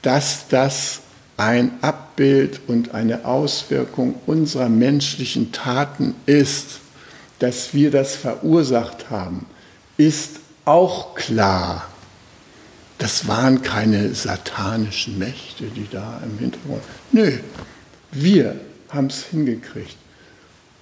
[0.03, 1.01] dass das
[1.37, 6.79] ein Abbild und eine Auswirkung unserer menschlichen Taten ist,
[7.41, 9.47] dass wir das verursacht haben,
[9.97, 11.89] ist auch klar.
[12.99, 16.83] Das waren keine satanischen Mächte, die da im Hintergrund.
[17.13, 17.39] Nö,
[18.13, 18.59] wir
[18.89, 19.97] haben es hingekriegt.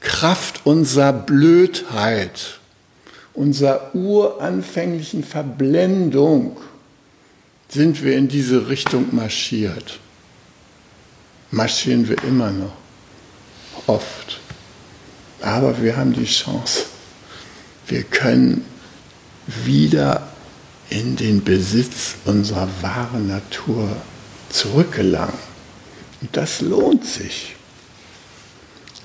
[0.04, 2.60] Kraft unserer Blödheit,
[3.32, 6.58] unserer uranfänglichen Verblendung
[7.68, 9.98] sind wir in diese Richtung marschiert.
[11.50, 12.76] Marschieren wir immer noch,
[13.86, 14.40] oft.
[15.40, 16.84] Aber wir haben die Chance.
[17.86, 18.64] Wir können
[19.46, 20.28] wieder
[20.90, 23.88] in den Besitz unserer wahren Natur
[24.50, 25.38] zurückgelangen.
[26.20, 27.56] Und das lohnt sich.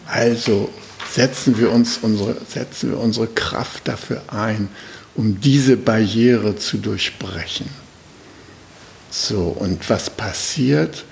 [0.07, 0.69] Also
[1.11, 4.69] setzen wir, uns unsere, setzen wir unsere Kraft dafür ein,
[5.15, 7.69] um diese Barriere zu durchbrechen.
[9.09, 11.03] So, und was passiert,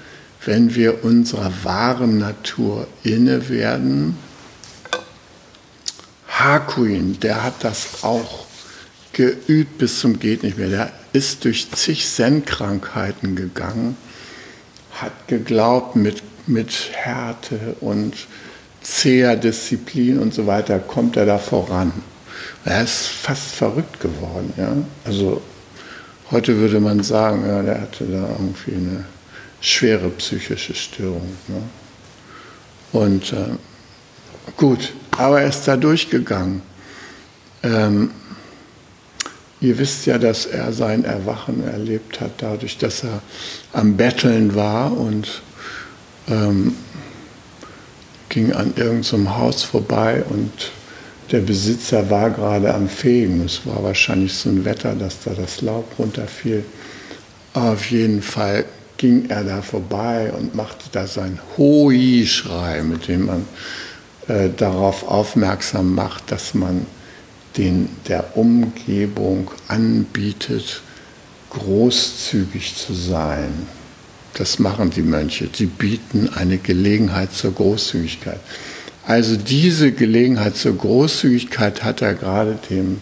[0.46, 4.18] wenn wir unserer wahren Natur inne werden?
[6.28, 8.46] Hakuin, der hat das auch
[9.14, 10.70] geübt bis zum geht nicht mehr.
[10.70, 13.98] Der ist durch zig Zen-Krankheiten gegangen,
[14.92, 18.14] hat geglaubt, mit, mit Härte und
[18.88, 21.92] zäher Disziplin und so weiter kommt er da voran.
[22.64, 24.54] Er ist fast verrückt geworden.
[24.56, 24.76] Ja?
[25.04, 25.42] Also
[26.32, 29.06] heute würde man sagen, ja, der hatte da irgendwie eine
[29.60, 31.36] schwere psychische Störung.
[31.48, 31.62] Ne?
[32.94, 33.58] Und äh,
[34.56, 36.62] gut, aber er ist da durchgegangen.
[37.64, 38.12] Ähm,
[39.60, 43.22] ihr wisst ja, dass er sein Erwachen erlebt hat, dadurch, dass er
[43.74, 45.42] am Betteln war und
[46.30, 46.76] ähm,
[48.30, 50.72] ging an irgendeinem Haus vorbei und
[51.32, 53.44] der Besitzer war gerade am Fegen.
[53.46, 56.64] Es war wahrscheinlich so ein Wetter, dass da das Laub runterfiel.
[57.54, 58.66] Auf jeden Fall
[58.98, 63.48] ging er da vorbei und machte da seinen Hoi-Schrei, mit dem man
[64.28, 66.86] äh, darauf aufmerksam macht, dass man
[67.58, 70.82] den der Umgebung anbietet,
[71.50, 73.68] großzügig zu sein.
[74.38, 75.50] Das machen die Mönche.
[75.52, 78.40] Sie bieten eine Gelegenheit zur Großzügigkeit.
[79.06, 83.02] Also diese Gelegenheit zur Großzügigkeit hat er gerade dem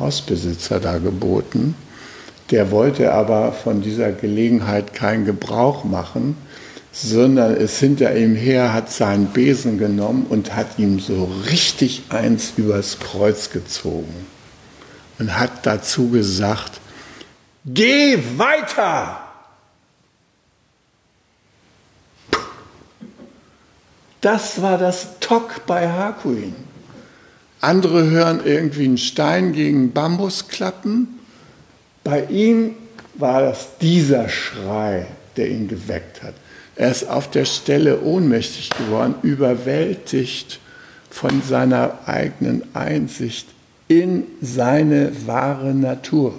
[0.00, 1.76] Hausbesitzer da geboten.
[2.50, 6.36] Der wollte aber von dieser Gelegenheit keinen Gebrauch machen,
[6.90, 12.54] sondern ist hinter ihm her, hat seinen Besen genommen und hat ihm so richtig eins
[12.56, 14.26] übers Kreuz gezogen
[15.18, 16.80] und hat dazu gesagt,
[17.64, 19.21] geh weiter!
[24.22, 26.54] Das war das Tok bei Hakuin.
[27.60, 31.20] Andere hören irgendwie einen Stein gegen Bambus klappen.
[32.04, 32.76] Bei ihm
[33.14, 35.06] war das dieser Schrei,
[35.36, 36.34] der ihn geweckt hat.
[36.76, 40.60] Er ist auf der Stelle ohnmächtig geworden, überwältigt
[41.10, 43.48] von seiner eigenen Einsicht
[43.88, 46.34] in seine wahre Natur.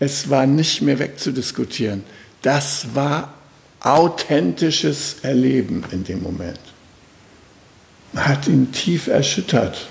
[0.00, 2.02] Es war nicht mehr wegzudiskutieren.
[2.42, 3.35] Das war
[3.86, 6.60] authentisches Erleben in dem Moment.
[8.16, 9.88] Hat ihn tief erschüttert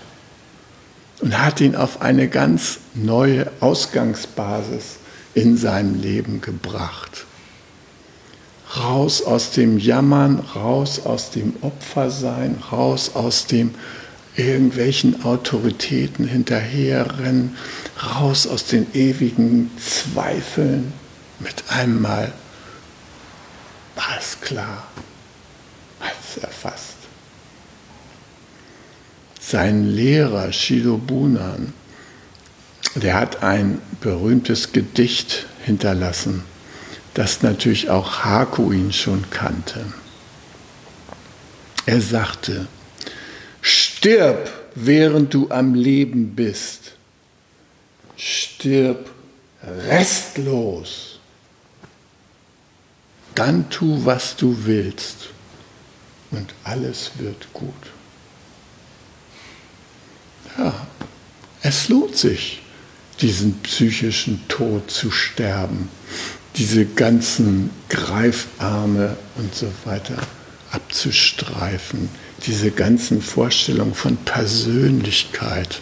[1.21, 4.97] und hat ihn auf eine ganz neue Ausgangsbasis
[5.33, 7.25] in seinem Leben gebracht.
[8.75, 13.75] Raus aus dem Jammern, raus aus dem Opfersein, raus aus dem
[14.35, 17.55] irgendwelchen Autoritäten hinterherrennen,
[18.03, 20.91] raus aus den ewigen Zweifeln.
[21.39, 22.33] Mit einmal
[23.95, 24.87] war es klar,
[25.99, 26.95] hat es erfasst.
[29.39, 31.73] Sein Lehrer Shido Bunan,
[32.95, 36.43] der hat ein berühmtes Gedicht hinterlassen,
[37.13, 39.85] das natürlich auch Hakuin schon kannte.
[41.85, 42.67] Er sagte,
[43.61, 46.93] stirb, während du am Leben bist.
[48.17, 49.09] Stirb
[49.87, 51.14] restlos.
[53.35, 55.29] Dann tu, was du willst
[56.31, 57.73] und alles wird gut.
[60.57, 60.87] Ja,
[61.61, 62.61] es lohnt sich
[63.21, 65.89] diesen psychischen Tod zu sterben,
[66.55, 70.17] diese ganzen Greifarme und so weiter
[70.71, 72.09] abzustreifen,
[72.45, 75.81] diese ganzen Vorstellungen von Persönlichkeit.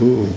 [0.00, 0.28] Oh,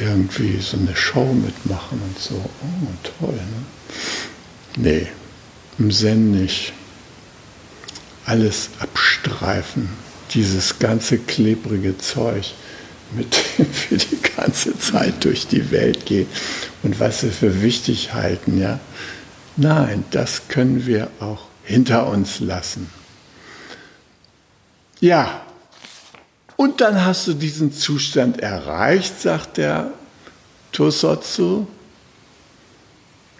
[0.00, 2.34] irgendwie so eine Show mitmachen und so.
[2.34, 3.34] Oh, toll.
[3.34, 3.66] Ne?
[4.76, 5.06] Nee,
[5.78, 6.72] im Zen nicht.
[8.24, 9.88] Alles abstreifen,
[10.32, 12.54] dieses ganze klebrige Zeug
[13.12, 16.28] mit dem wir die ganze Zeit durch die Welt gehen
[16.82, 18.80] und was wir für wichtig halten, ja.
[19.56, 22.88] Nein, das können wir auch hinter uns lassen.
[25.00, 25.42] Ja,
[26.60, 29.92] und dann hast du diesen Zustand erreicht, sagt der
[30.72, 31.66] Tosotsu.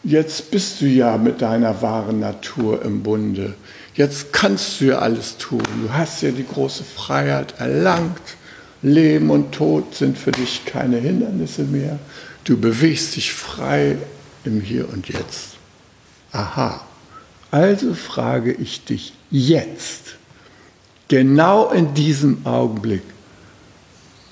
[0.03, 3.57] Jetzt bist du ja mit deiner wahren Natur im Bunde.
[3.93, 5.61] Jetzt kannst du ja alles tun.
[5.83, 8.23] Du hast ja die große Freiheit erlangt.
[8.81, 11.99] Leben und Tod sind für dich keine Hindernisse mehr.
[12.45, 13.99] Du bewegst dich frei
[14.47, 15.59] im Hier und Jetzt.
[16.33, 16.87] Aha.
[17.51, 20.17] Also frage ich dich jetzt,
[21.11, 23.03] genau in diesem Augenblick,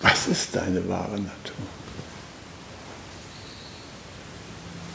[0.00, 1.66] was ist deine wahre Natur?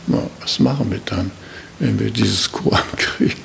[0.07, 1.29] Na, was machen wir dann,
[1.77, 3.41] wenn wir dieses Koran kriegen?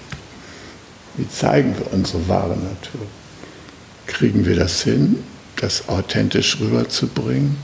[1.19, 3.07] Wie zeigen wir unsere wahre Natur?
[4.07, 5.23] Kriegen wir das hin?
[5.61, 7.57] das authentisch rüberzubringen,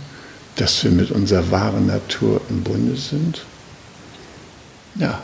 [0.56, 3.44] dass wir mit unserer wahren Natur im Bunde sind?
[4.96, 5.22] Ja,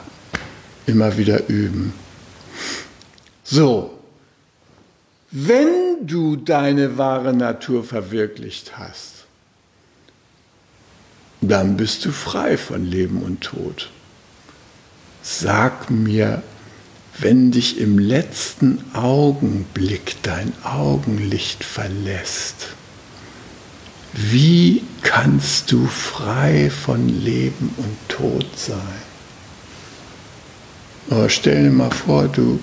[0.87, 1.93] immer wieder üben.
[3.45, 3.99] So,
[5.31, 9.25] wenn du deine wahre Natur verwirklicht hast,
[11.41, 13.91] dann bist du frei von Leben und Tod.
[15.23, 16.43] Sag mir,
[17.19, 22.69] wenn dich im letzten Augenblick dein Augenlicht verlässt,
[24.13, 28.81] wie kannst du frei von Leben und Tod sein?
[31.09, 32.59] Aber stell dir mal vor, du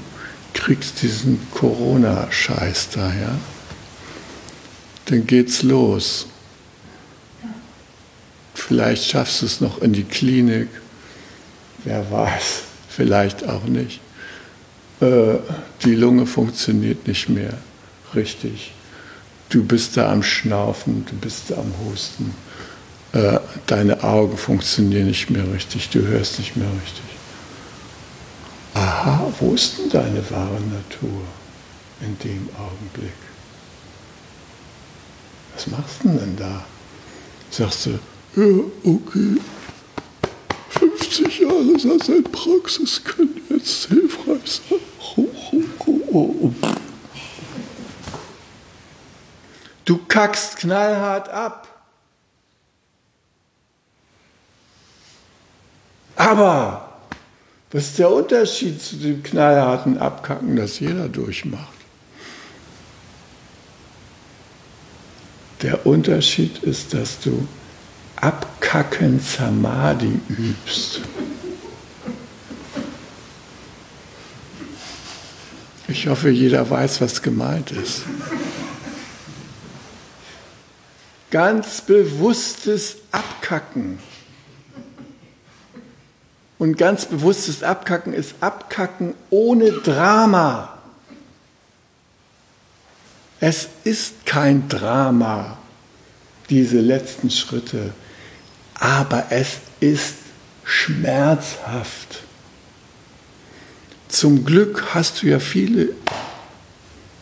[0.58, 3.38] kriegst diesen Corona-Scheiß da, ja?
[5.06, 6.28] Dann geht's los.
[8.54, 10.68] Vielleicht schaffst du es noch in die Klinik,
[11.86, 14.02] wer weiß, vielleicht auch nicht.
[15.00, 15.36] Äh,
[15.86, 17.54] die Lunge funktioniert nicht mehr
[18.14, 18.74] richtig.
[19.50, 22.34] Du bist da am Schnaufen, du bist da am Husten.
[23.14, 27.17] Äh, deine Augen funktionieren nicht mehr richtig, du hörst nicht mehr richtig.
[28.78, 31.24] Aha, wo ist denn deine wahre Natur
[32.00, 33.12] in dem Augenblick?
[35.56, 36.64] Was machst du denn da?
[37.50, 38.00] Sagst du,
[38.36, 39.42] ja, okay,
[40.70, 44.80] 50 Jahre Sazen-Praxis können jetzt hilfreich sein.
[49.86, 51.68] Du kackst knallhart ab.
[56.16, 56.87] Aber
[57.72, 61.68] was ist der Unterschied zu dem knallharten Abkacken, das jeder durchmacht?
[65.62, 67.48] Der Unterschied ist, dass du
[68.16, 71.02] Abkacken Samadhi übst.
[75.90, 78.04] Ich hoffe, jeder weiß, was gemeint ist.
[81.32, 84.00] Ganz bewusstes Abkacken.
[86.68, 90.78] Und ganz bewusstes Abkacken ist Abkacken ohne Drama.
[93.40, 95.58] Es ist kein Drama,
[96.50, 97.94] diese letzten Schritte,
[98.74, 100.16] aber es ist
[100.66, 102.24] schmerzhaft.
[104.10, 105.92] Zum Glück hast du ja viele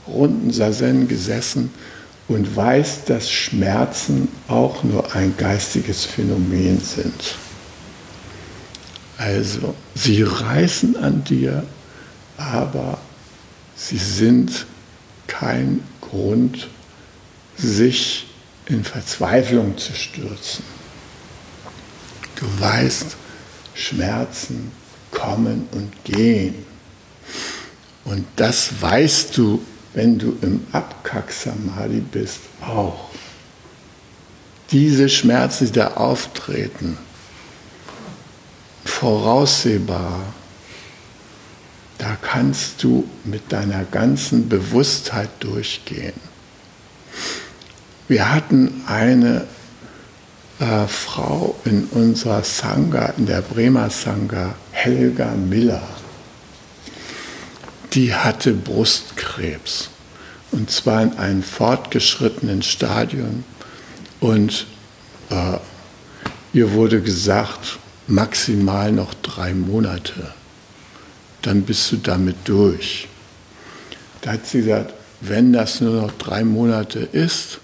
[0.08, 1.72] Runden Sazen gesessen
[2.28, 7.36] und weißt, dass Schmerzen auch nur ein geistiges Phänomen sind.
[9.18, 11.64] Also, sie reißen an dir,
[12.38, 12.98] aber
[13.76, 14.66] sie sind
[15.28, 16.68] kein Grund,
[17.58, 18.28] sich
[18.66, 20.64] in Verzweiflung zu stürzen.
[22.36, 23.16] Du weißt,
[23.74, 24.72] Schmerzen
[25.12, 26.66] kommen und gehen.
[28.04, 29.62] Und das weißt du,
[29.94, 33.10] wenn du im Abkack-Samadhi bist, auch.
[34.72, 36.98] Diese Schmerzen, die da auftreten,
[38.96, 40.22] voraussehbar,
[41.98, 46.20] da kannst du mit deiner ganzen Bewusstheit durchgehen.
[48.08, 49.48] Wir hatten eine
[50.60, 55.88] äh, Frau in unserer Sangha, in der Bremer Sangha, Helga Miller,
[57.94, 59.90] die hatte Brustkrebs.
[60.52, 63.44] Und zwar in einem fortgeschrittenen Stadium.
[64.22, 64.68] Und
[65.30, 65.58] äh,
[66.54, 70.34] ihr wurde gesagt, maximal noch drei Monate,
[71.42, 73.08] dann bist du damit durch.
[74.22, 77.60] Da hat sie gesagt, wenn das nur noch drei Monate ist,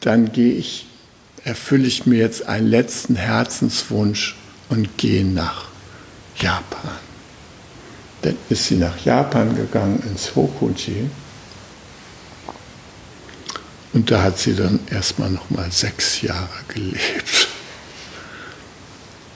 [0.00, 0.86] dann gehe ich
[1.44, 4.36] erfülle ich mir jetzt einen letzten Herzenswunsch
[4.68, 5.66] und gehe nach
[6.36, 6.98] Japan.
[8.22, 11.10] Dann ist sie nach Japan gegangen, ins Hokuji.
[13.92, 17.48] Und da hat sie dann erstmal nochmal sechs Jahre gelebt.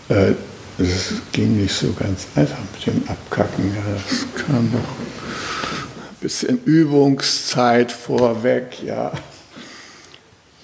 [0.08, 0.32] Äh,
[0.78, 3.74] es ging nicht so ganz einfach mit dem Abkacken.
[3.74, 9.12] Ja, das kam noch ein bisschen Übungszeit vorweg, ja.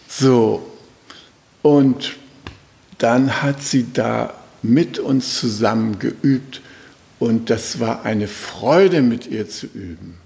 [0.09, 0.71] So,
[1.63, 2.17] und
[2.99, 6.61] dann hat sie da mit uns zusammen geübt
[7.19, 10.19] und das war eine Freude mit ihr zu üben,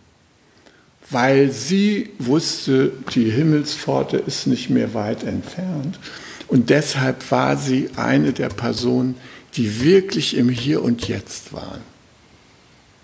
[1.11, 5.99] weil sie wusste, die Himmelspforte ist nicht mehr weit entfernt
[6.49, 9.16] und deshalb war sie eine der Personen,
[9.55, 11.80] die wirklich im Hier und Jetzt waren.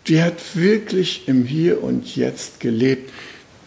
[0.07, 3.11] Die hat wirklich im Hier und Jetzt gelebt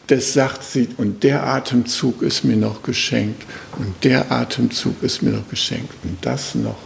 [0.07, 3.43] das sagt sie, und der Atemzug ist mir noch geschenkt,
[3.77, 6.77] und der Atemzug ist mir noch geschenkt, und das noch.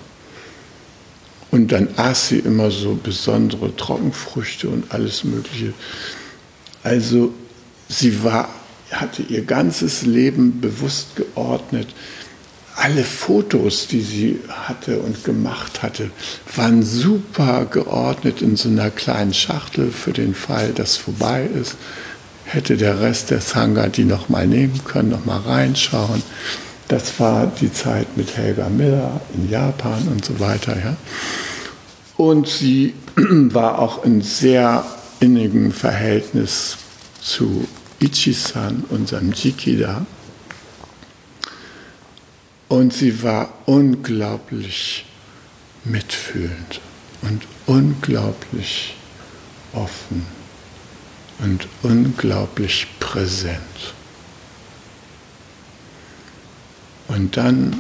[1.52, 5.74] Und dann aß sie immer so besondere Trockenfrüchte und alles Mögliche.
[6.84, 7.34] Also
[7.90, 8.50] sie war,
[8.92, 11.88] hatte ihr ganzes Leben bewusst geordnet.
[12.82, 16.12] Alle Fotos, die sie hatte und gemacht hatte,
[16.56, 21.76] waren super geordnet in so einer kleinen Schachtel für den Fall, dass vorbei ist
[22.50, 26.24] hätte der Rest der Sangha die nochmal nehmen können, nochmal reinschauen.
[26.88, 30.76] Das war die Zeit mit Helga Miller in Japan und so weiter.
[30.76, 30.98] Ja.
[32.18, 34.84] Und sie war auch in sehr
[35.20, 36.78] innigem Verhältnis
[37.22, 37.68] zu
[38.00, 40.06] Ichi-san, unserem Jikida.
[42.70, 45.06] Und sie war unglaublich
[45.84, 46.82] mitfühlend
[47.24, 48.96] und unglaublich
[49.74, 50.26] offen
[51.40, 53.94] und unglaublich präsent.
[57.08, 57.80] Und dann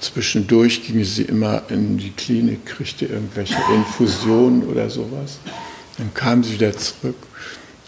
[0.00, 5.40] zwischendurch ging sie immer in die Klinik, kriegte irgendwelche Infusionen oder sowas.
[5.98, 7.16] Dann kam sie wieder zurück.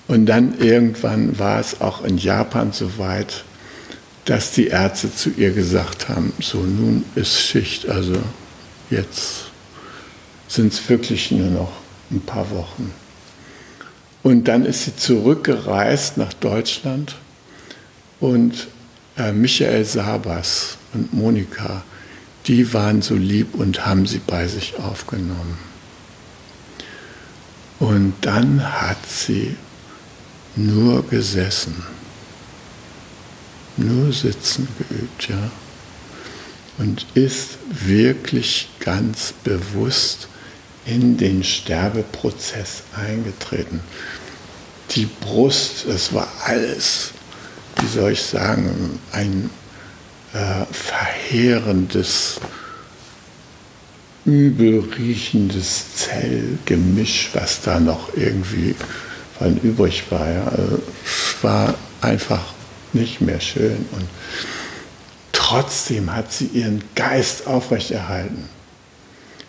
[0.09, 3.45] Und dann irgendwann war es auch in Japan so weit,
[4.25, 8.17] dass die Ärzte zu ihr gesagt haben, so nun ist Schicht, also
[8.91, 9.51] jetzt
[10.49, 11.73] sind es wirklich nur noch
[12.11, 12.93] ein paar Wochen.
[14.23, 17.17] Und dann ist sie zurückgereist nach Deutschland
[18.19, 18.69] und
[19.17, 21.85] äh, Michael Sabas und Monika,
[22.47, 25.59] die waren so lieb und haben sie bei sich aufgenommen.
[27.79, 29.57] Und dann hat sie
[30.57, 31.83] nur gesessen,
[33.81, 35.51] nur sitzen geübt, ja.
[36.79, 40.29] Und ist wirklich ganz bewusst
[40.87, 43.81] in den Sterbeprozess eingetreten.
[44.93, 47.11] Die Brust, es war alles,
[47.81, 49.51] wie soll ich sagen, ein
[50.33, 52.41] äh, verheerendes
[54.25, 58.75] übel riechendes Zellgemisch, was da noch irgendwie
[59.39, 60.31] von übrig war.
[60.31, 60.45] Ja.
[60.45, 62.53] Also, es war einfach
[62.95, 63.87] nicht mehr schön.
[63.93, 64.09] Und
[65.33, 68.49] trotzdem hat sie ihren Geist aufrechterhalten.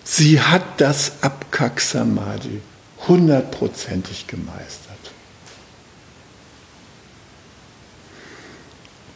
[0.03, 2.61] Sie hat das Abkack-Samadhi
[3.07, 4.97] hundertprozentig gemeistert.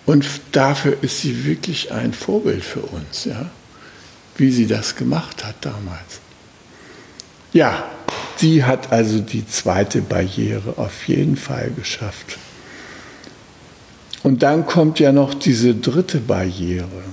[0.05, 3.49] Und dafür ist sie wirklich ein Vorbild für uns, ja?
[4.38, 6.19] wie sie das gemacht hat damals.
[7.53, 7.89] Ja,
[8.38, 12.38] sie hat also die zweite Barriere auf jeden Fall geschafft.
[14.26, 17.03] Und dann kommt ja noch diese dritte Barriere.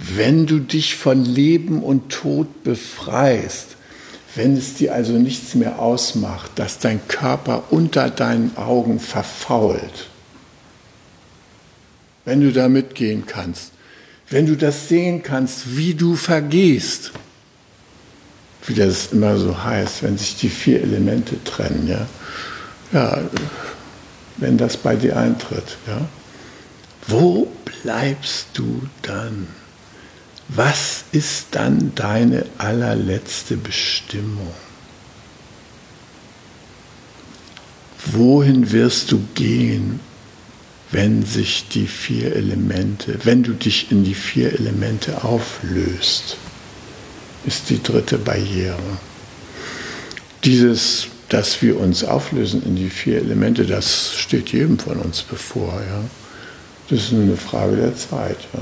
[0.00, 3.76] Wenn du dich von Leben und Tod befreist,
[4.34, 10.08] wenn es dir also nichts mehr ausmacht, dass dein Körper unter deinen Augen verfault,
[12.24, 13.70] wenn du da mitgehen kannst,
[14.28, 17.12] wenn du das sehen kannst, wie du vergehst,
[18.66, 22.08] wie das immer so heißt, wenn sich die vier Elemente trennen, ja,
[22.92, 23.22] ja
[24.40, 26.08] wenn das bei dir eintritt, ja,
[27.06, 29.46] wo bleibst du dann?
[30.48, 34.52] Was ist dann deine allerletzte Bestimmung?
[38.06, 40.00] Wohin wirst du gehen,
[40.90, 46.36] wenn sich die vier Elemente, wenn du dich in die vier Elemente auflöst,
[47.46, 48.98] ist die dritte Barriere.
[50.44, 55.72] Dieses, dass wir uns auflösen in die vier Elemente, das steht jedem von uns bevor.
[55.80, 56.02] Ja?
[56.88, 58.38] Das ist eine Frage der Zeit.
[58.52, 58.60] Ja?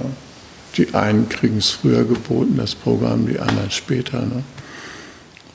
[0.77, 4.21] Die einen kriegen es früher geboten, das Programm, die anderen später.
[4.21, 4.45] Ne?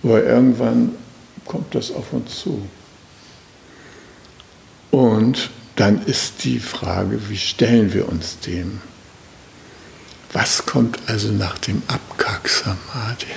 [0.01, 0.93] Aber irgendwann
[1.45, 2.67] kommt das auf uns zu.
[4.89, 8.81] Und dann ist die Frage, wie stellen wir uns dem?
[10.31, 13.27] Was kommt also nach dem Abkack Samadhi?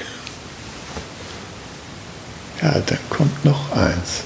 [2.62, 4.22] Ja, dann kommt noch eins,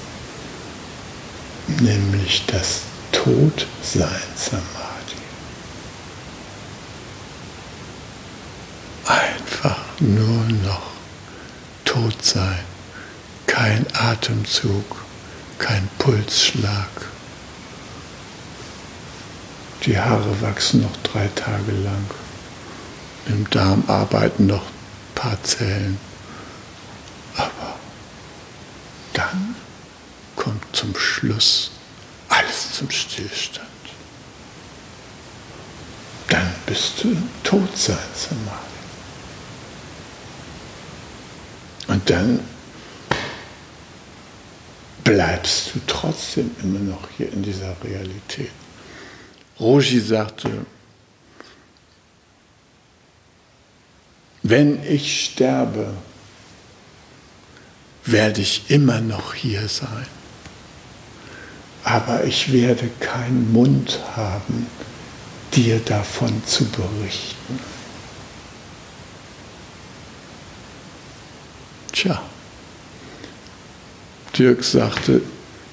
[1.67, 4.81] nämlich das Todsein Samadhi.
[9.61, 10.91] einfach nur noch
[11.85, 12.59] tot sein.
[13.47, 14.95] Kein Atemzug,
[15.59, 16.87] kein Pulsschlag.
[19.85, 22.05] Die Haare wachsen noch drei Tage lang.
[23.27, 25.99] Im Darm arbeiten noch ein paar Zellen.
[27.35, 27.75] Aber
[29.13, 29.55] dann
[30.35, 31.71] kommt zum Schluss
[32.29, 33.67] alles zum Stillstand.
[36.29, 38.71] Dann bist du tot sein, Samadhi.
[41.87, 42.39] Und dann
[45.03, 48.51] bleibst du trotzdem immer noch hier in dieser Realität.
[49.59, 50.65] Rogi sagte,
[54.43, 55.93] wenn ich sterbe,
[58.05, 60.07] werde ich immer noch hier sein.
[61.83, 64.67] Aber ich werde keinen Mund haben,
[65.53, 67.59] dir davon zu berichten.
[71.91, 72.21] Tja,
[74.37, 75.21] Dirk sagte,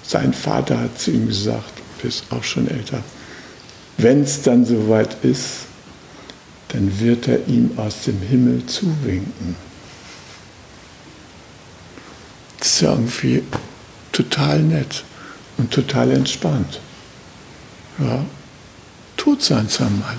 [0.02, 3.02] sein Vater hat zu ihm gesagt, er ist auch schon älter,
[3.98, 5.66] wenn es dann soweit ist,
[6.68, 9.67] dann wird er ihm aus dem Himmel zuwinken.
[12.58, 13.42] Das ist ja irgendwie
[14.12, 15.04] total nett
[15.58, 16.80] und total entspannt.
[17.98, 18.24] Ja,
[19.16, 20.16] tut sein Samal.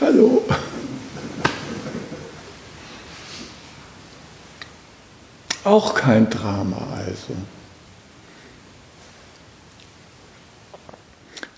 [0.00, 0.42] Hallo.
[5.64, 7.36] Auch kein Drama also.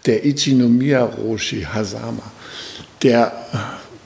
[0.07, 2.33] Der Ichinomiya Roshi Hasama,
[3.01, 3.33] der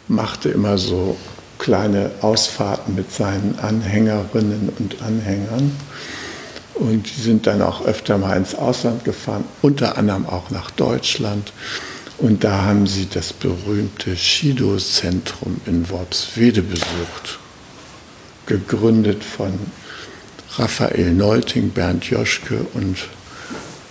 [0.07, 1.16] machte immer so
[1.59, 5.73] kleine Ausfahrten mit seinen Anhängerinnen und Anhängern.
[6.75, 11.53] Und die sind dann auch öfter mal ins Ausland gefahren, unter anderem auch nach Deutschland.
[12.19, 17.39] Und da haben sie das berühmte Shido-Zentrum in Worpswede besucht,
[18.47, 19.53] gegründet von
[20.57, 22.97] Raphael Neulting, Bernd Joschke und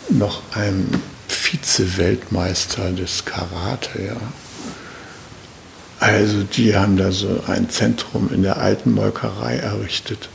[0.10, 0.88] noch einem
[1.28, 4.02] Vize-Weltmeister des Karate.
[4.04, 4.18] Ja.
[6.06, 10.30] Also die haben da so ein Zentrum in der alten Molkerei errichtet.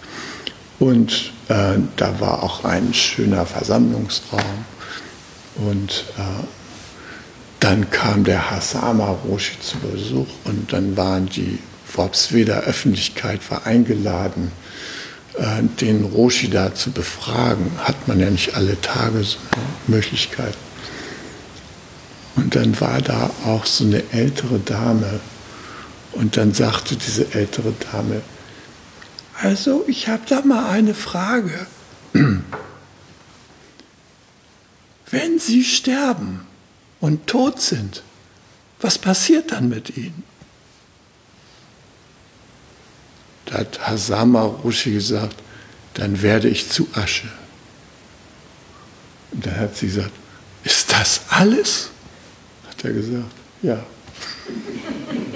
[0.81, 4.65] Und äh, da war auch ein schöner Versammlungsraum.
[5.55, 6.45] Und äh,
[7.61, 11.61] dann kam der Hasama Roshi zu Besuch und dann waren die
[11.95, 14.51] Worpsweder Öffentlichkeit war eingeladen,
[15.39, 20.55] äh, den Roshi da zu befragen, hat man ja nicht alle Tage so eine Möglichkeit.
[22.35, 25.21] Und dann war da auch so eine ältere Dame.
[26.13, 28.23] Und dann sagte diese ältere Dame,
[29.41, 31.67] also ich habe da mal eine Frage.
[35.11, 36.47] Wenn Sie sterben
[37.01, 38.03] und tot sind,
[38.81, 40.25] was passiert dann mit Ihnen?
[43.47, 45.37] Da hat Hasama Rushi gesagt,
[45.95, 47.29] dann werde ich zu Asche.
[49.33, 50.13] Und dann hat sie gesagt,
[50.65, 51.91] ist das alles?
[52.69, 53.33] Hat er gesagt,
[53.63, 53.83] ja.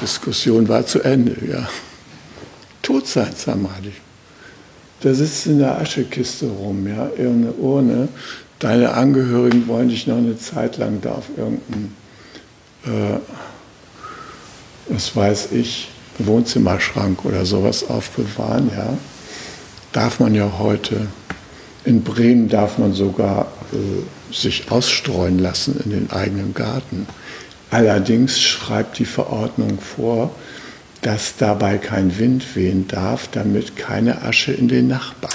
[0.00, 1.68] Diskussion war zu Ende, ja.
[2.82, 3.92] Tot sein, Samadhi.
[5.00, 8.08] Da sitzt in der Aschekiste rum, ja, irgendeine Urne.
[8.58, 11.94] Deine Angehörigen wollen dich noch eine Zeit lang da auf irgendeinem,
[12.84, 13.18] äh,
[14.88, 15.88] was weiß ich,
[16.18, 18.96] Wohnzimmerschrank oder sowas aufbewahren, ja.
[19.92, 21.06] Darf man ja heute.
[21.84, 27.06] In Bremen darf man sogar äh, sich ausstreuen lassen in den eigenen Garten.
[27.70, 30.30] Allerdings schreibt die Verordnung vor,
[31.02, 35.32] dass dabei kein Wind wehen darf, damit keine Asche in den Nachbarn.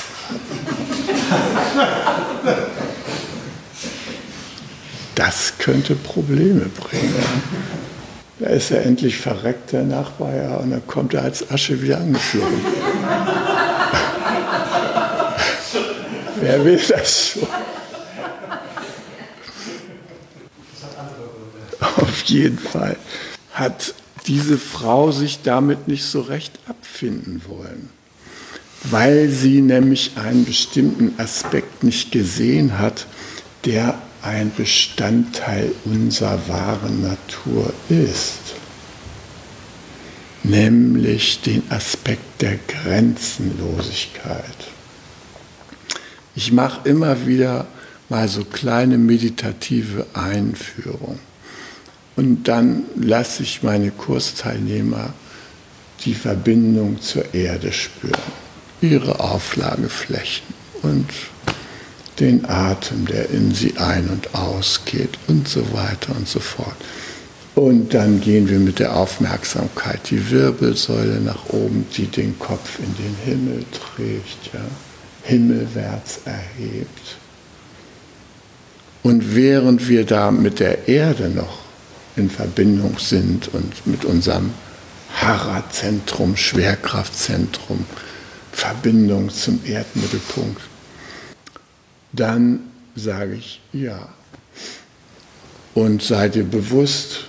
[5.16, 7.16] Das könnte Probleme bringen.
[8.40, 11.98] Da ist er endlich verreckt, der Nachbar, ja, und dann kommt er als Asche wieder
[12.00, 12.60] angeflogen.
[16.42, 17.48] Wer will das schon?
[21.80, 22.98] Auf jeden Fall
[23.54, 23.96] hat
[24.28, 27.90] diese Frau sich damit nicht so recht abfinden wollen,
[28.84, 33.08] weil sie nämlich einen bestimmten Aspekt nicht gesehen hat,
[33.64, 38.56] der ein Bestandteil unserer wahren Natur ist,
[40.44, 44.42] nämlich den Aspekt der Grenzenlosigkeit.
[46.36, 47.68] Ich mache immer wieder
[48.10, 51.35] mal so kleine meditative Einführungen
[52.16, 55.14] und dann lasse ich meine Kursteilnehmer
[56.06, 58.14] die Verbindung zur Erde spüren,
[58.82, 60.46] ihre Auflageflächen
[60.82, 61.08] und
[62.20, 66.76] den Atem, der in sie ein- und ausgeht und so weiter und so fort.
[67.56, 72.96] Und dann gehen wir mit der Aufmerksamkeit die Wirbelsäule nach oben, die den Kopf in
[72.96, 74.60] den Himmel trägt, ja,
[75.24, 77.18] himmelwärts erhebt.
[79.04, 81.65] Und während wir da mit der Erde noch
[82.16, 84.54] in Verbindung sind und mit unserem
[85.22, 87.86] Hara-Zentrum, Schwerkraftzentrum,
[88.52, 90.62] Verbindung zum Erdmittelpunkt,
[92.14, 92.60] dann
[92.96, 94.10] sage ich ja.
[95.74, 97.26] Und sei dir bewusst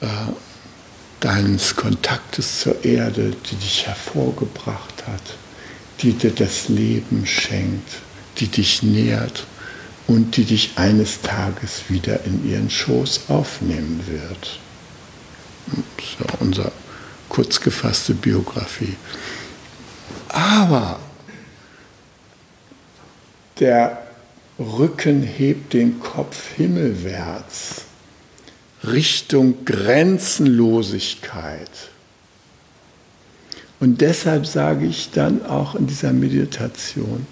[0.00, 0.06] äh,
[1.20, 5.36] deines Kontaktes zur Erde, die dich hervorgebracht hat,
[6.00, 7.88] die dir das Leben schenkt,
[8.38, 9.46] die dich nährt
[10.06, 14.60] und die dich eines Tages wieder in ihren Schoß aufnehmen wird.
[15.66, 16.70] Das ist ja unsere
[17.28, 18.96] kurz gefasste Biografie.
[20.28, 21.00] Aber
[23.58, 24.06] der
[24.58, 27.84] Rücken hebt den Kopf himmelwärts
[28.84, 31.70] Richtung Grenzenlosigkeit.
[33.80, 37.26] Und deshalb sage ich dann auch in dieser Meditation,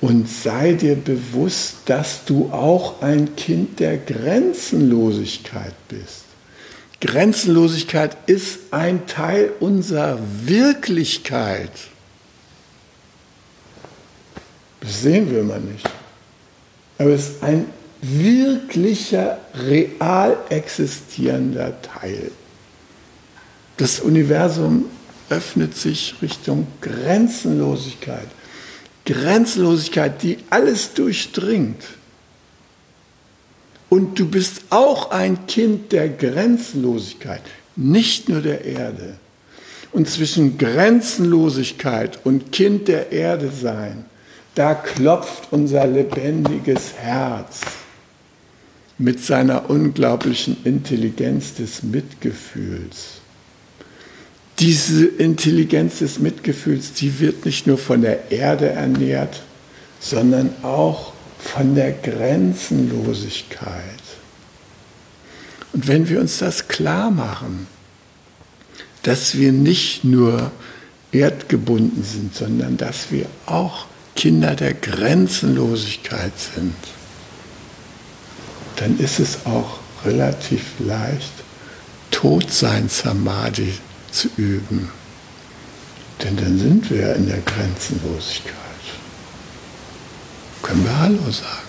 [0.00, 6.24] und sei dir bewusst, dass du auch ein Kind der Grenzenlosigkeit bist.
[7.00, 11.72] Grenzenlosigkeit ist ein Teil unserer Wirklichkeit.
[14.80, 15.88] Das sehen wir mal nicht.
[16.98, 17.66] Aber es ist ein
[18.02, 22.30] wirklicher, real existierender Teil.
[23.76, 24.86] Das Universum
[25.28, 28.28] öffnet sich Richtung Grenzenlosigkeit.
[29.10, 31.82] Grenzenlosigkeit, die alles durchdringt.
[33.88, 37.42] Und du bist auch ein Kind der Grenzenlosigkeit,
[37.74, 39.16] nicht nur der Erde.
[39.90, 44.04] Und zwischen Grenzenlosigkeit und Kind der Erde sein,
[44.54, 47.62] da klopft unser lebendiges Herz
[48.98, 53.19] mit seiner unglaublichen Intelligenz des Mitgefühls.
[54.60, 59.42] Diese Intelligenz des Mitgefühls, die wird nicht nur von der Erde ernährt,
[60.00, 63.72] sondern auch von der Grenzenlosigkeit.
[65.72, 67.66] Und wenn wir uns das klar machen,
[69.02, 70.50] dass wir nicht nur
[71.10, 76.74] erdgebunden sind, sondern dass wir auch Kinder der Grenzenlosigkeit sind,
[78.76, 81.32] dann ist es auch relativ leicht,
[82.10, 83.72] Todsein Samadhi
[84.12, 84.90] zu üben.
[86.22, 88.54] Denn dann sind wir in der Grenzenlosigkeit.
[90.62, 91.68] Können wir Hallo sagen.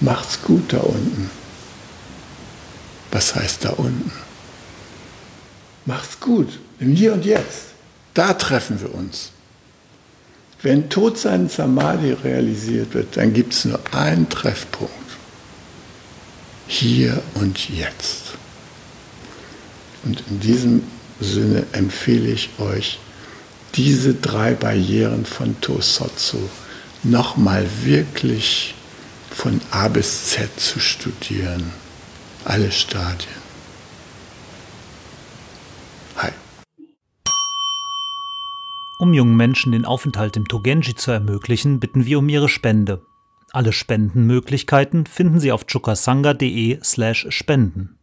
[0.00, 1.30] Macht's gut da unten.
[3.10, 4.12] Was heißt da unten?
[5.84, 7.66] Macht's gut, im Hier und Jetzt.
[8.14, 9.32] Da treffen wir uns.
[10.62, 14.94] Wenn Todsein Samadhi realisiert wird, dann gibt es nur einen Treffpunkt.
[16.66, 18.29] Hier und jetzt.
[20.04, 20.82] Und in diesem
[21.20, 22.98] Sinne empfehle ich euch,
[23.74, 26.38] diese drei Barrieren von Tosotsu
[27.02, 28.74] nochmal wirklich
[29.30, 31.72] von A bis Z zu studieren.
[32.44, 33.40] Alle Stadien.
[36.16, 36.30] Hi.
[38.98, 43.06] Um jungen Menschen den Aufenthalt im Togenji zu ermöglichen, bitten wir um ihre Spende.
[43.52, 47.99] Alle Spendenmöglichkeiten finden Sie auf chukasanga.de slash spenden.